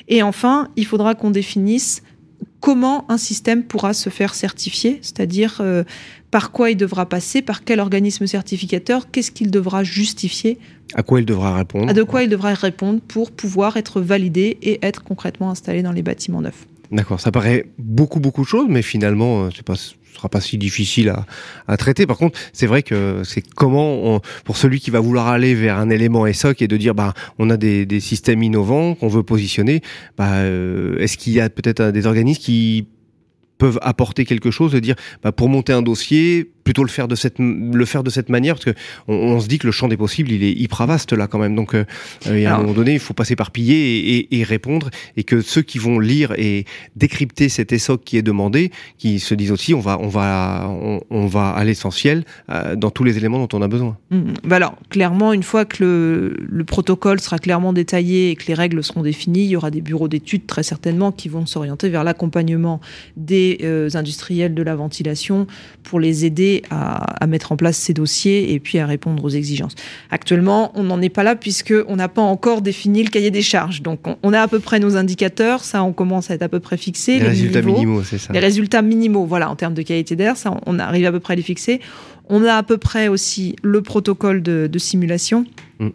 Et 0.07 0.23
enfin, 0.23 0.69
il 0.75 0.85
faudra 0.85 1.15
qu'on 1.15 1.31
définisse 1.31 2.03
comment 2.59 3.09
un 3.09 3.17
système 3.17 3.63
pourra 3.63 3.93
se 3.93 4.09
faire 4.09 4.35
certifier, 4.35 4.99
c'est-à-dire 5.01 5.57
euh, 5.61 5.83
par 6.31 6.51
quoi 6.51 6.71
il 6.71 6.77
devra 6.77 7.07
passer, 7.07 7.41
par 7.41 7.63
quel 7.63 7.79
organisme 7.79 8.27
certificateur, 8.27 9.09
qu'est-ce 9.11 9.31
qu'il 9.31 9.51
devra 9.51 9.83
justifier. 9.83 10.59
À 10.93 11.03
quoi 11.03 11.19
il 11.19 11.25
devra 11.25 11.55
répondre. 11.55 11.89
À 11.89 11.93
de 11.93 12.03
quoi 12.03 12.23
il 12.23 12.29
devra 12.29 12.53
répondre 12.53 12.99
pour 13.01 13.31
pouvoir 13.31 13.77
être 13.77 14.01
validé 14.01 14.57
et 14.61 14.79
être 14.81 15.03
concrètement 15.03 15.49
installé 15.49 15.81
dans 15.81 15.91
les 15.91 16.01
bâtiments 16.03 16.41
neufs. 16.41 16.67
D'accord, 16.91 17.21
ça 17.21 17.31
paraît 17.31 17.65
beaucoup 17.77 18.19
beaucoup 18.19 18.41
de 18.41 18.47
choses, 18.47 18.67
mais 18.69 18.81
finalement, 18.81 19.45
euh, 19.45 19.49
c'est 19.55 19.65
pas 19.65 19.75
ce 19.75 20.17
sera 20.17 20.27
pas 20.27 20.41
si 20.41 20.57
difficile 20.57 21.13
à, 21.67 21.77
traiter. 21.77 22.05
Par 22.05 22.17
contre, 22.17 22.37
c'est 22.51 22.67
vrai 22.67 22.83
que 22.83 23.21
c'est 23.23 23.41
comment, 23.41 24.19
pour 24.43 24.57
celui 24.57 24.81
qui 24.81 24.91
va 24.91 24.99
vouloir 24.99 25.29
aller 25.29 25.55
vers 25.55 25.77
un 25.77 25.89
élément 25.89 26.27
ESOC 26.27 26.61
et 26.61 26.67
de 26.67 26.75
dire, 26.75 26.93
bah, 26.93 27.13
on 27.39 27.49
a 27.49 27.55
des, 27.55 27.99
systèmes 28.01 28.43
innovants 28.43 28.93
qu'on 28.95 29.07
veut 29.07 29.23
positionner, 29.23 29.81
bah, 30.17 30.33
euh, 30.33 30.99
est-ce 30.99 31.17
qu'il 31.17 31.31
y 31.31 31.39
a 31.39 31.49
peut-être 31.49 31.91
des 31.91 32.07
organismes 32.07 32.41
qui 32.41 32.87
peuvent 33.57 33.79
apporter 33.81 34.25
quelque 34.25 34.51
chose, 34.51 34.71
de 34.71 34.79
dire, 34.79 34.95
bah, 35.23 35.31
pour 35.31 35.47
monter 35.47 35.71
un 35.71 35.81
dossier, 35.81 36.51
plutôt 36.63 36.83
le 36.83 36.89
faire 36.89 37.07
de 37.07 37.15
cette 37.15 37.39
le 37.39 37.85
faire 37.85 38.03
de 38.03 38.09
cette 38.09 38.29
manière 38.29 38.55
parce 38.55 38.65
que 38.65 38.73
on, 39.07 39.39
se 39.39 39.47
dit 39.47 39.57
que 39.57 39.67
le 39.67 39.71
champ 39.71 39.87
des 39.87 39.97
possibles 39.97 40.31
il 40.31 40.43
est 40.43 40.51
hyper 40.51 40.85
vaste 40.85 41.13
là 41.13 41.27
quand 41.27 41.39
même 41.39 41.55
donc 41.55 41.73
euh, 41.73 41.85
euh 42.27 42.45
à 42.45 42.55
un 42.55 42.57
moment 42.59 42.73
donné 42.73 42.93
il 42.93 42.99
faut 42.99 43.13
passer 43.13 43.35
par 43.35 43.51
piller 43.51 44.17
et, 44.17 44.39
et, 44.39 44.43
répondre 44.43 44.89
et 45.17 45.23
que 45.23 45.41
ceux 45.41 45.61
qui 45.61 45.77
vont 45.77 45.99
lire 45.99 46.33
et 46.37 46.65
décrypter 46.95 47.49
cet 47.49 47.71
ESOC 47.71 48.03
qui 48.03 48.17
est 48.17 48.21
demandé 48.21 48.71
qui 48.97 49.19
se 49.19 49.33
disent 49.33 49.51
aussi 49.51 49.73
on 49.73 49.79
va 49.79 49.97
on 49.99 50.07
va 50.07 50.69
on, 51.09 51.27
va 51.27 51.49
à 51.49 51.63
l'essentiel 51.63 52.25
euh, 52.49 52.75
dans 52.75 52.89
tous 52.89 53.03
les 53.03 53.17
éléments 53.17 53.45
dont 53.45 53.57
on 53.57 53.61
a 53.61 53.67
besoin 53.67 53.97
mmh. 54.09 54.21
bah 54.43 54.57
alors 54.57 54.75
clairement 54.89 55.33
une 55.33 55.43
fois 55.43 55.65
que 55.65 55.83
le, 55.83 56.35
le, 56.49 56.63
protocole 56.63 57.19
sera 57.19 57.37
clairement 57.37 57.73
détaillé 57.73 58.31
et 58.31 58.35
que 58.35 58.47
les 58.47 58.53
règles 58.53 58.83
seront 58.83 59.01
définies 59.01 59.43
il 59.43 59.49
y 59.49 59.55
aura 59.55 59.71
des 59.71 59.81
bureaux 59.81 60.07
d'études 60.07 60.47
très 60.47 60.63
certainement 60.63 61.11
qui 61.11 61.29
vont 61.29 61.45
s'orienter 61.45 61.89
vers 61.89 62.03
l'accompagnement 62.03 62.81
des 63.17 63.59
euh, 63.63 63.89
industriels 63.93 64.53
de 64.53 64.63
la 64.63 64.75
ventilation 64.75 65.47
pour 65.83 65.99
les 65.99 66.25
aider 66.25 66.50
à, 66.69 67.25
mettre 67.27 67.51
en 67.51 67.57
place 67.57 67.77
ces 67.77 67.93
dossiers 67.93 68.53
et 68.53 68.59
puis 68.59 68.79
à 68.79 68.85
répondre 68.85 69.23
aux 69.23 69.29
exigences. 69.29 69.75
Actuellement, 70.09 70.71
on 70.75 70.83
n'en 70.83 71.01
est 71.01 71.09
pas 71.09 71.23
là 71.23 71.35
puisque 71.35 71.73
on 71.87 71.95
n'a 71.95 72.09
pas 72.09 72.21
encore 72.21 72.61
défini 72.61 73.03
le 73.03 73.09
cahier 73.09 73.31
des 73.31 73.41
charges. 73.41 73.81
Donc, 73.81 73.99
on, 74.23 74.33
a 74.33 74.41
à 74.41 74.47
peu 74.47 74.59
près 74.59 74.79
nos 74.79 74.97
indicateurs, 74.97 75.63
ça, 75.63 75.83
on 75.83 75.93
commence 75.93 76.29
à 76.29 76.33
être 76.35 76.41
à 76.41 76.49
peu 76.49 76.59
près 76.59 76.77
fixé. 76.77 77.19
Les, 77.19 77.27
résultats 77.27 77.61
minimaux, 77.61 78.03
c'est 78.03 78.17
ça. 78.17 78.33
Les 78.33 78.39
résultats 78.39 78.81
minimaux, 78.81 79.25
voilà, 79.25 79.49
en 79.49 79.55
termes 79.55 79.73
de 79.73 79.81
qualité 79.81 80.15
d'air, 80.15 80.37
ça, 80.37 80.59
on 80.65 80.79
arrive 80.79 81.05
à 81.05 81.11
peu 81.11 81.19
près 81.19 81.33
à 81.33 81.35
les 81.37 81.43
fixer. 81.43 81.79
On 82.29 82.43
a 82.43 82.55
à 82.55 82.63
peu 82.63 82.77
près 82.77 83.07
aussi 83.07 83.55
le 83.61 83.81
protocole 83.81 84.41
de, 84.41 84.69
simulation. 84.77 85.45
Mm. 85.79 85.89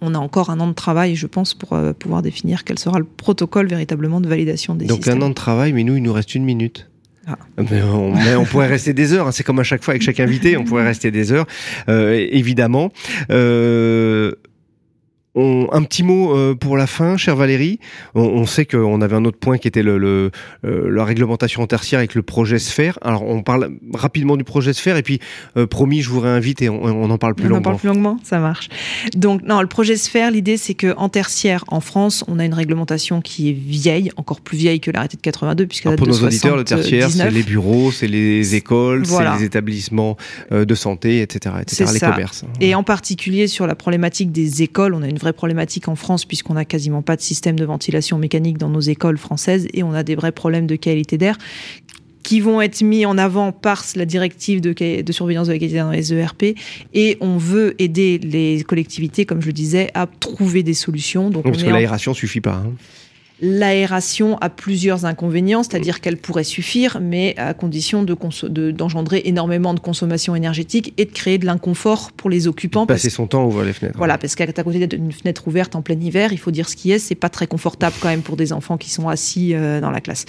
on 0.00 0.14
a 0.14 0.18
encore 0.18 0.50
un 0.50 0.60
an 0.60 0.68
de 0.68 0.72
travail, 0.72 1.16
je 1.16 1.26
pense, 1.26 1.54
pour 1.54 1.72
euh, 1.72 1.92
pouvoir 1.92 2.22
définir 2.22 2.64
quel 2.64 2.78
sera 2.78 2.98
le 2.98 3.04
protocole 3.04 3.66
véritablement 3.66 4.20
de 4.20 4.28
validation 4.28 4.74
des 4.74 4.86
Donc 4.86 4.98
systèmes. 4.98 5.14
Donc 5.14 5.22
un 5.22 5.26
an 5.26 5.28
de 5.30 5.34
travail, 5.34 5.72
mais 5.72 5.84
nous, 5.84 5.96
il 5.96 6.02
nous 6.02 6.12
reste 6.12 6.34
une 6.34 6.44
minute. 6.44 6.88
Ah. 7.28 7.36
On, 7.58 8.44
pourrait 8.44 8.68
rester 8.68 8.92
des 8.92 9.12
heures. 9.12 9.26
Hein. 9.26 9.32
C'est 9.32 9.42
comme 9.42 9.58
à 9.58 9.64
chaque 9.64 9.82
fois 9.82 9.92
avec 9.92 10.02
chaque 10.02 10.20
invité, 10.20 10.56
on 10.56 10.64
pourrait 10.64 10.84
rester 10.84 11.10
des 11.10 11.32
heures, 11.32 11.46
euh, 11.88 12.26
évidemment. 12.30 12.92
Euh, 13.30 14.32
un 15.36 15.82
petit 15.82 16.02
mot 16.02 16.34
euh, 16.34 16.54
pour 16.54 16.76
la 16.76 16.86
fin, 16.86 17.16
chère 17.16 17.36
Valérie. 17.36 17.78
On, 18.14 18.46
sait 18.46 18.64
qu'on 18.64 19.00
avait 19.02 19.16
un 19.16 19.24
autre 19.24 19.38
point 19.38 19.58
qui 19.58 19.68
était 19.68 19.82
le, 19.82 20.30
euh, 20.64 20.90
la 20.90 21.04
réglementation 21.04 21.66
tertiaire 21.66 21.98
avec 21.98 22.14
le 22.14 22.22
projet 22.22 22.58
Sphère. 22.58 22.98
Alors, 23.02 23.22
on 23.22 23.42
parle 23.42 23.70
rapidement 23.92 24.36
du 24.36 24.44
projet 24.44 24.72
Sphère 24.72 24.96
et 24.96 25.02
puis, 25.02 25.20
euh, 25.56 25.66
promis, 25.66 26.00
je 26.00 26.08
vous 26.08 26.20
réinvite 26.20 26.62
et 26.62 26.68
on, 26.68 27.10
en 27.10 27.18
parle 27.18 27.34
plus 27.34 27.48
longuement. 27.48 27.56
On 27.56 27.60
en 27.60 27.62
parle 27.62 27.76
plus 27.76 27.88
longuement, 27.88 28.18
ça 28.22 28.38
marche. 28.38 28.68
Donc, 29.14 29.42
non, 29.42 29.60
le 29.60 29.66
projet 29.66 29.96
Sphère, 29.96 30.30
l'idée, 30.30 30.56
c'est 30.56 30.74
qu'en 30.74 31.08
tertiaire, 31.08 31.64
en 31.68 31.80
France, 31.80 32.24
on 32.28 32.38
a 32.38 32.44
une 32.44 32.54
réglementation 32.54 33.20
qui 33.20 33.50
est 33.50 33.52
vieille, 33.52 34.10
encore 34.16 34.40
plus 34.40 34.56
vieille 34.56 34.80
que 34.80 34.90
l'arrêté 34.90 35.16
de 35.16 35.22
82, 35.22 35.66
puisque 35.66 35.94
pour 35.96 36.06
nos 36.06 36.24
auditeurs, 36.24 36.56
le 36.56 36.64
tertiaire, 36.64 37.10
c'est 37.10 37.30
les 37.30 37.42
bureaux, 37.42 37.92
c'est 37.92 38.08
les 38.08 38.54
écoles, 38.54 39.04
c'est 39.06 39.38
les 39.38 39.44
établissements 39.44 40.16
de 40.50 40.74
santé, 40.74 41.20
etc., 41.20 41.56
etc., 41.60 41.90
les 41.92 42.00
commerces. 42.00 42.44
Et 42.60 42.74
en 42.74 42.82
particulier 42.82 43.48
sur 43.48 43.66
la 43.66 43.74
problématique 43.74 44.32
des 44.32 44.62
écoles, 44.62 44.94
on 44.94 45.02
a 45.02 45.08
une 45.08 45.18
vraie 45.18 45.25
problématique 45.32 45.88
en 45.88 45.96
France 45.96 46.24
puisqu'on 46.24 46.54
n'a 46.54 46.64
quasiment 46.64 47.02
pas 47.02 47.16
de 47.16 47.20
système 47.20 47.58
de 47.58 47.64
ventilation 47.64 48.18
mécanique 48.18 48.58
dans 48.58 48.68
nos 48.68 48.80
écoles 48.80 49.18
françaises 49.18 49.66
et 49.72 49.82
on 49.82 49.92
a 49.92 50.02
des 50.02 50.14
vrais 50.14 50.32
problèmes 50.32 50.66
de 50.66 50.76
qualité 50.76 51.18
d'air 51.18 51.38
qui 52.26 52.40
vont 52.40 52.60
être 52.60 52.82
mis 52.82 53.06
en 53.06 53.18
avant 53.18 53.52
par 53.52 53.84
la 53.94 54.04
directive 54.04 54.60
de, 54.60 54.72
de, 55.00 55.12
surveillance 55.12 55.46
de 55.46 55.52
la 55.52 55.60
qualité 55.60 55.78
dans 55.78 55.92
les 55.92 56.12
ERP. 56.12 56.56
Et 56.92 57.16
on 57.20 57.36
veut 57.36 57.80
aider 57.80 58.18
les 58.18 58.64
collectivités, 58.64 59.24
comme 59.24 59.40
je 59.40 59.46
le 59.46 59.52
disais, 59.52 59.90
à 59.94 60.08
trouver 60.08 60.64
des 60.64 60.74
solutions. 60.74 61.30
Donc, 61.30 61.44
parce 61.44 61.62
que 61.62 61.70
l'aération 61.70 62.10
ne 62.10 62.16
suffit 62.16 62.40
pas. 62.40 62.64
Hein. 62.66 62.72
L'aération 63.40 64.38
a 64.38 64.48
plusieurs 64.48 65.04
inconvénients, 65.04 65.62
c'est-à-dire 65.62 66.00
qu'elle 66.00 66.16
pourrait 66.16 66.44
suffire, 66.44 66.98
mais 67.02 67.34
à 67.36 67.52
condition 67.52 68.02
d'engendrer 68.02 69.20
de, 69.20 69.28
énormément 69.28 69.74
de 69.74 69.80
consommation 69.80 70.34
énergétique 70.34 70.94
et 70.96 71.04
de 71.04 71.12
créer 71.12 71.36
de 71.36 71.44
l'inconfort 71.44 72.12
pour 72.12 72.30
les 72.30 72.48
occupants. 72.48 72.86
Passer 72.86 73.10
son 73.10 73.26
temps 73.26 73.42
à 73.42 73.46
ouvrir 73.46 73.66
les 73.66 73.74
fenêtres. 73.74 73.98
Voilà, 73.98 74.16
parce 74.16 74.34
qu'à 74.34 74.46
côté 74.46 74.86
d'une 74.86 75.12
fenêtre 75.12 75.46
ouverte 75.48 75.76
en 75.76 75.82
plein 75.82 76.00
hiver, 76.00 76.32
il 76.32 76.38
faut 76.38 76.50
dire 76.50 76.66
ce 76.66 76.76
qui 76.76 76.92
est, 76.92 76.98
c'est 76.98 77.14
pas 77.14 77.28
très 77.28 77.46
confortable 77.46 77.94
quand 78.00 78.08
même 78.08 78.22
pour 78.22 78.36
des 78.36 78.54
enfants 78.54 78.78
qui 78.78 78.90
sont 78.90 79.08
assis 79.08 79.54
euh, 79.54 79.82
dans 79.82 79.90
la 79.90 80.00
classe. 80.00 80.24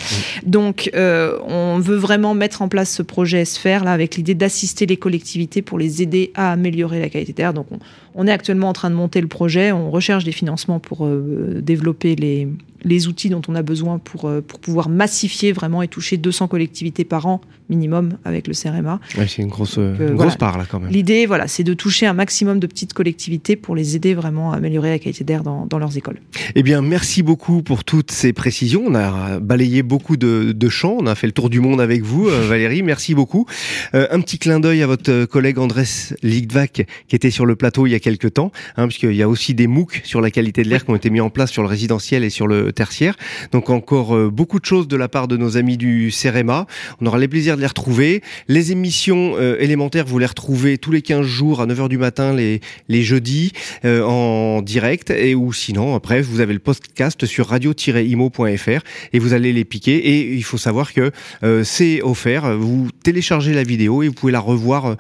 Donc, 0.46 0.90
euh, 0.94 1.40
on 1.48 1.80
veut 1.80 1.96
vraiment 1.96 2.34
mettre 2.34 2.62
en 2.62 2.68
place 2.68 2.92
ce 2.92 3.04
projet 3.04 3.46
Sphère 3.46 3.86
là 3.86 3.94
avec 3.94 4.18
l'idée 4.18 4.36
d'assister 4.36 4.86
les 4.86 4.98
collectivités 4.98 5.62
pour 5.62 5.80
les 5.80 6.02
aider 6.02 6.32
à 6.36 6.52
améliorer 6.52 7.00
la 7.00 7.08
qualité 7.08 7.32
d'air. 7.32 7.54
Donc, 7.54 7.68
on, 7.72 7.80
on, 8.18 8.28
est 8.28 8.32
actuellement 8.32 8.70
en 8.70 8.74
train 8.74 8.90
de 8.90 8.96
monter 8.96 9.22
le 9.22 9.28
projet, 9.28 9.72
on 9.72 9.90
recherche 9.90 10.24
des 10.24 10.32
financements 10.32 10.80
pour 10.80 11.06
euh, 11.06 11.62
développer 11.62 12.16
les 12.16 12.48
les 12.84 13.08
outils 13.08 13.30
dont 13.30 13.42
on 13.48 13.56
a 13.56 13.62
besoin 13.62 14.00
pour, 14.00 14.26
euh, 14.26 14.42
pour 14.42 14.60
pouvoir 14.60 14.90
massifier 14.90 15.52
vraiment 15.52 15.82
et 15.82 15.88
toucher 15.88 16.18
200 16.18 16.48
collectivités 16.48 17.04
par 17.04 17.26
an 17.26 17.42
minimum 17.70 18.18
avec 18.24 18.48
le 18.48 18.54
CRMA. 18.54 19.02
c'est 19.14 19.42
une 19.42 19.50
grosse, 19.50 19.76
euh, 19.78 20.14
grosse 20.14 20.38
part 20.38 20.58
là 20.58 20.66
quand 20.70 20.80
même. 20.80 20.90
L'idée, 20.90 21.26
voilà, 21.26 21.50
c'est 21.50 21.64
de 21.64 21.74
toucher 21.74 22.06
un 22.06 22.14
maximum 22.14 22.60
de 22.60 22.68
petites 22.68 22.94
collectivités 22.94 23.58
pour 23.58 23.76
les 23.76 23.98
aider 23.98 24.14
vraiment 24.14 24.54
à 24.54 24.58
améliorer 24.58 24.90
la 24.90 25.00
qualité 25.00 25.26
d'air 25.26 25.44
dans, 25.44 25.66
dans, 25.66 25.78
leurs 25.78 25.98
écoles. 25.98 26.22
Eh 26.56 26.64
bien, 26.64 26.82
merci 26.82 27.24
beaucoup 27.24 27.62
pour 27.62 27.84
toutes 27.84 28.12
ces 28.12 28.32
précisions. 28.32 28.84
On 28.88 28.96
a 28.96 29.40
balayé 29.40 29.84
beaucoup 29.84 30.16
de, 30.16 30.54
de 30.54 30.70
champs, 30.70 30.96
on 30.98 31.08
a 31.08 31.16
fait 31.16 31.28
le 31.28 31.34
tour 31.34 31.50
du 31.50 31.60
monde 31.60 31.82
avec 31.82 32.04
vous, 32.04 32.26
Valérie. 32.48 32.84
Merci 32.84 33.16
beaucoup. 33.16 33.46
Euh, 33.94 34.08
un 34.12 34.22
petit 34.22 34.40
clin 34.40 34.62
d'œil 34.62 34.82
à 34.82 34.88
votre 34.88 35.26
collègue 35.26 35.60
Andrés 35.60 35.84
Ligdvac 36.24 36.86
qui 37.10 37.16
était 37.16 37.32
sur 37.32 37.46
le 37.46 37.58
plateau 37.58 37.86
il 37.86 37.92
y 37.92 37.96
a 37.96 38.00
quelques 38.08 38.34
temps, 38.34 38.52
hein, 38.78 38.88
puisqu'il 38.88 39.16
y 39.16 39.24
a 39.24 39.28
aussi 39.28 39.54
des 39.54 39.68
MOOC 39.68 40.02
sur 40.04 40.22
la 40.22 40.32
qualité 40.32 40.64
de 40.64 40.70
l'air 40.70 40.86
qui 40.86 40.92
ont 40.92 40.96
été 40.96 41.10
mis 41.10 41.20
en 41.20 41.30
place 41.30 41.52
sur 41.52 41.62
le 41.62 41.68
résidentiel 41.68 42.24
et 42.24 42.30
sur 42.30 42.48
le 42.48 42.72
tertiaire. 42.72 43.16
Donc 43.52 43.70
encore 43.70 44.32
beaucoup 44.32 44.60
de 44.60 44.66
choses 44.66 44.88
de 44.88 44.96
la 44.96 45.10
part 45.10 45.28
de 45.28 45.36
nos 45.36 45.58
amis 45.58 45.78
du 45.78 46.12
CRMA. 46.12 46.68
On 47.02 47.06
aura 47.06 47.18
les 47.20 47.28
plaisirs 47.28 47.56
de 47.56 47.62
les 47.62 47.68
retrouver. 47.68 48.22
Les 48.48 48.72
émissions 48.72 49.36
euh, 49.38 49.58
élémentaires, 49.60 50.06
vous 50.06 50.20
les 50.20 50.26
retrouvez 50.26 50.78
tous 50.78 50.92
les 50.92 51.02
15 51.02 51.26
jours 51.26 51.62
à 51.62 51.68
9h 51.68 51.90
du 51.90 51.98
matin, 51.98 52.34
les, 52.34 52.62
les 52.88 53.04
jeudis, 53.04 53.52
euh, 53.86 54.04
en 54.04 54.62
direct. 54.62 55.10
Et 55.10 55.36
ou 55.36 55.54
sinon, 55.54 55.96
après, 55.96 56.22
vous 56.22 56.40
avez 56.40 56.54
le 56.54 56.60
podcast 56.60 57.26
sur 57.26 57.48
radio-imo.fr 57.48 58.82
et 59.14 59.20
vous 59.20 59.34
allez 59.34 59.54
les 59.54 59.66
piquer. 59.66 59.96
Et 59.96 60.34
il 60.34 60.44
faut 60.44 60.58
savoir 60.58 60.94
que 60.94 61.12
euh, 61.44 61.64
c'est 61.64 62.02
offert. 62.02 62.58
Vous 62.58 62.90
téléchargez 63.04 63.54
la 63.54 63.64
vidéo 63.64 64.04
et 64.04 64.08
vous 64.08 64.14
pouvez 64.14 64.32
la 64.32 64.40
revoir 64.40 64.96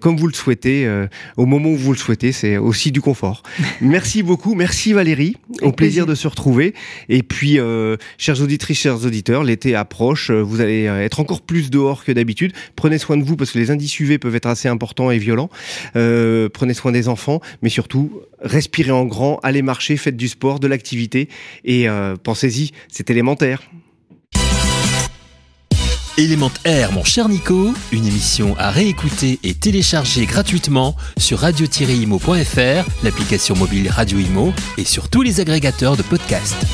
comme 0.00 0.16
vous 0.16 0.26
le 0.26 0.32
souhaitez, 0.32 0.88
au 1.36 1.46
moment 1.46 1.70
où 1.70 1.76
vous 1.76 1.92
le 1.92 1.98
souhaitez. 1.98 2.32
C'est 2.32 2.45
aussi 2.56 2.92
du 2.92 3.00
confort. 3.00 3.42
Merci 3.80 4.22
beaucoup. 4.22 4.54
Merci 4.54 4.92
Valérie. 4.92 5.36
Au 5.62 5.72
plaisir 5.72 6.06
de 6.06 6.14
se 6.14 6.28
retrouver. 6.28 6.74
Et 7.08 7.22
puis, 7.22 7.58
chers 8.18 8.40
auditrices, 8.40 8.78
chers 8.78 9.04
auditeurs, 9.04 9.44
l'été 9.44 9.74
approche. 9.74 10.30
Vous 10.30 10.60
allez 10.60 10.84
être 10.84 11.20
encore 11.20 11.40
plus 11.40 11.70
dehors 11.70 12.04
que 12.04 12.12
d'habitude. 12.12 12.52
Prenez 12.76 12.98
soin 12.98 13.16
de 13.16 13.24
vous 13.24 13.36
parce 13.36 13.52
que 13.52 13.58
les 13.58 13.70
indices 13.70 13.98
UV 13.98 14.18
peuvent 14.18 14.34
être 14.34 14.46
assez 14.46 14.68
importants 14.68 15.10
et 15.10 15.18
violents. 15.18 15.50
Euh, 15.96 16.48
prenez 16.48 16.74
soin 16.74 16.92
des 16.92 17.08
enfants, 17.08 17.40
mais 17.62 17.68
surtout 17.68 18.22
respirez 18.40 18.90
en 18.90 19.04
grand, 19.04 19.38
allez 19.42 19.62
marcher, 19.62 19.96
faites 19.96 20.16
du 20.16 20.28
sport, 20.28 20.60
de 20.60 20.66
l'activité 20.66 21.28
et 21.64 21.88
euh, 21.88 22.16
pensez-y, 22.22 22.72
c'est 22.88 23.10
élémentaire. 23.10 23.62
Élémentaire, 26.18 26.92
mon 26.92 27.04
cher 27.04 27.28
Nico, 27.28 27.74
une 27.92 28.06
émission 28.06 28.56
à 28.58 28.70
réécouter 28.70 29.38
et 29.42 29.52
télécharger 29.52 30.24
gratuitement 30.24 30.96
sur 31.18 31.40
radio-imo.fr, 31.40 32.88
l'application 33.04 33.54
mobile 33.54 33.90
Radio 33.90 34.18
Imo 34.18 34.54
et 34.78 34.84
sur 34.84 35.10
tous 35.10 35.20
les 35.20 35.40
agrégateurs 35.40 35.94
de 35.94 36.02
podcasts. 36.02 36.64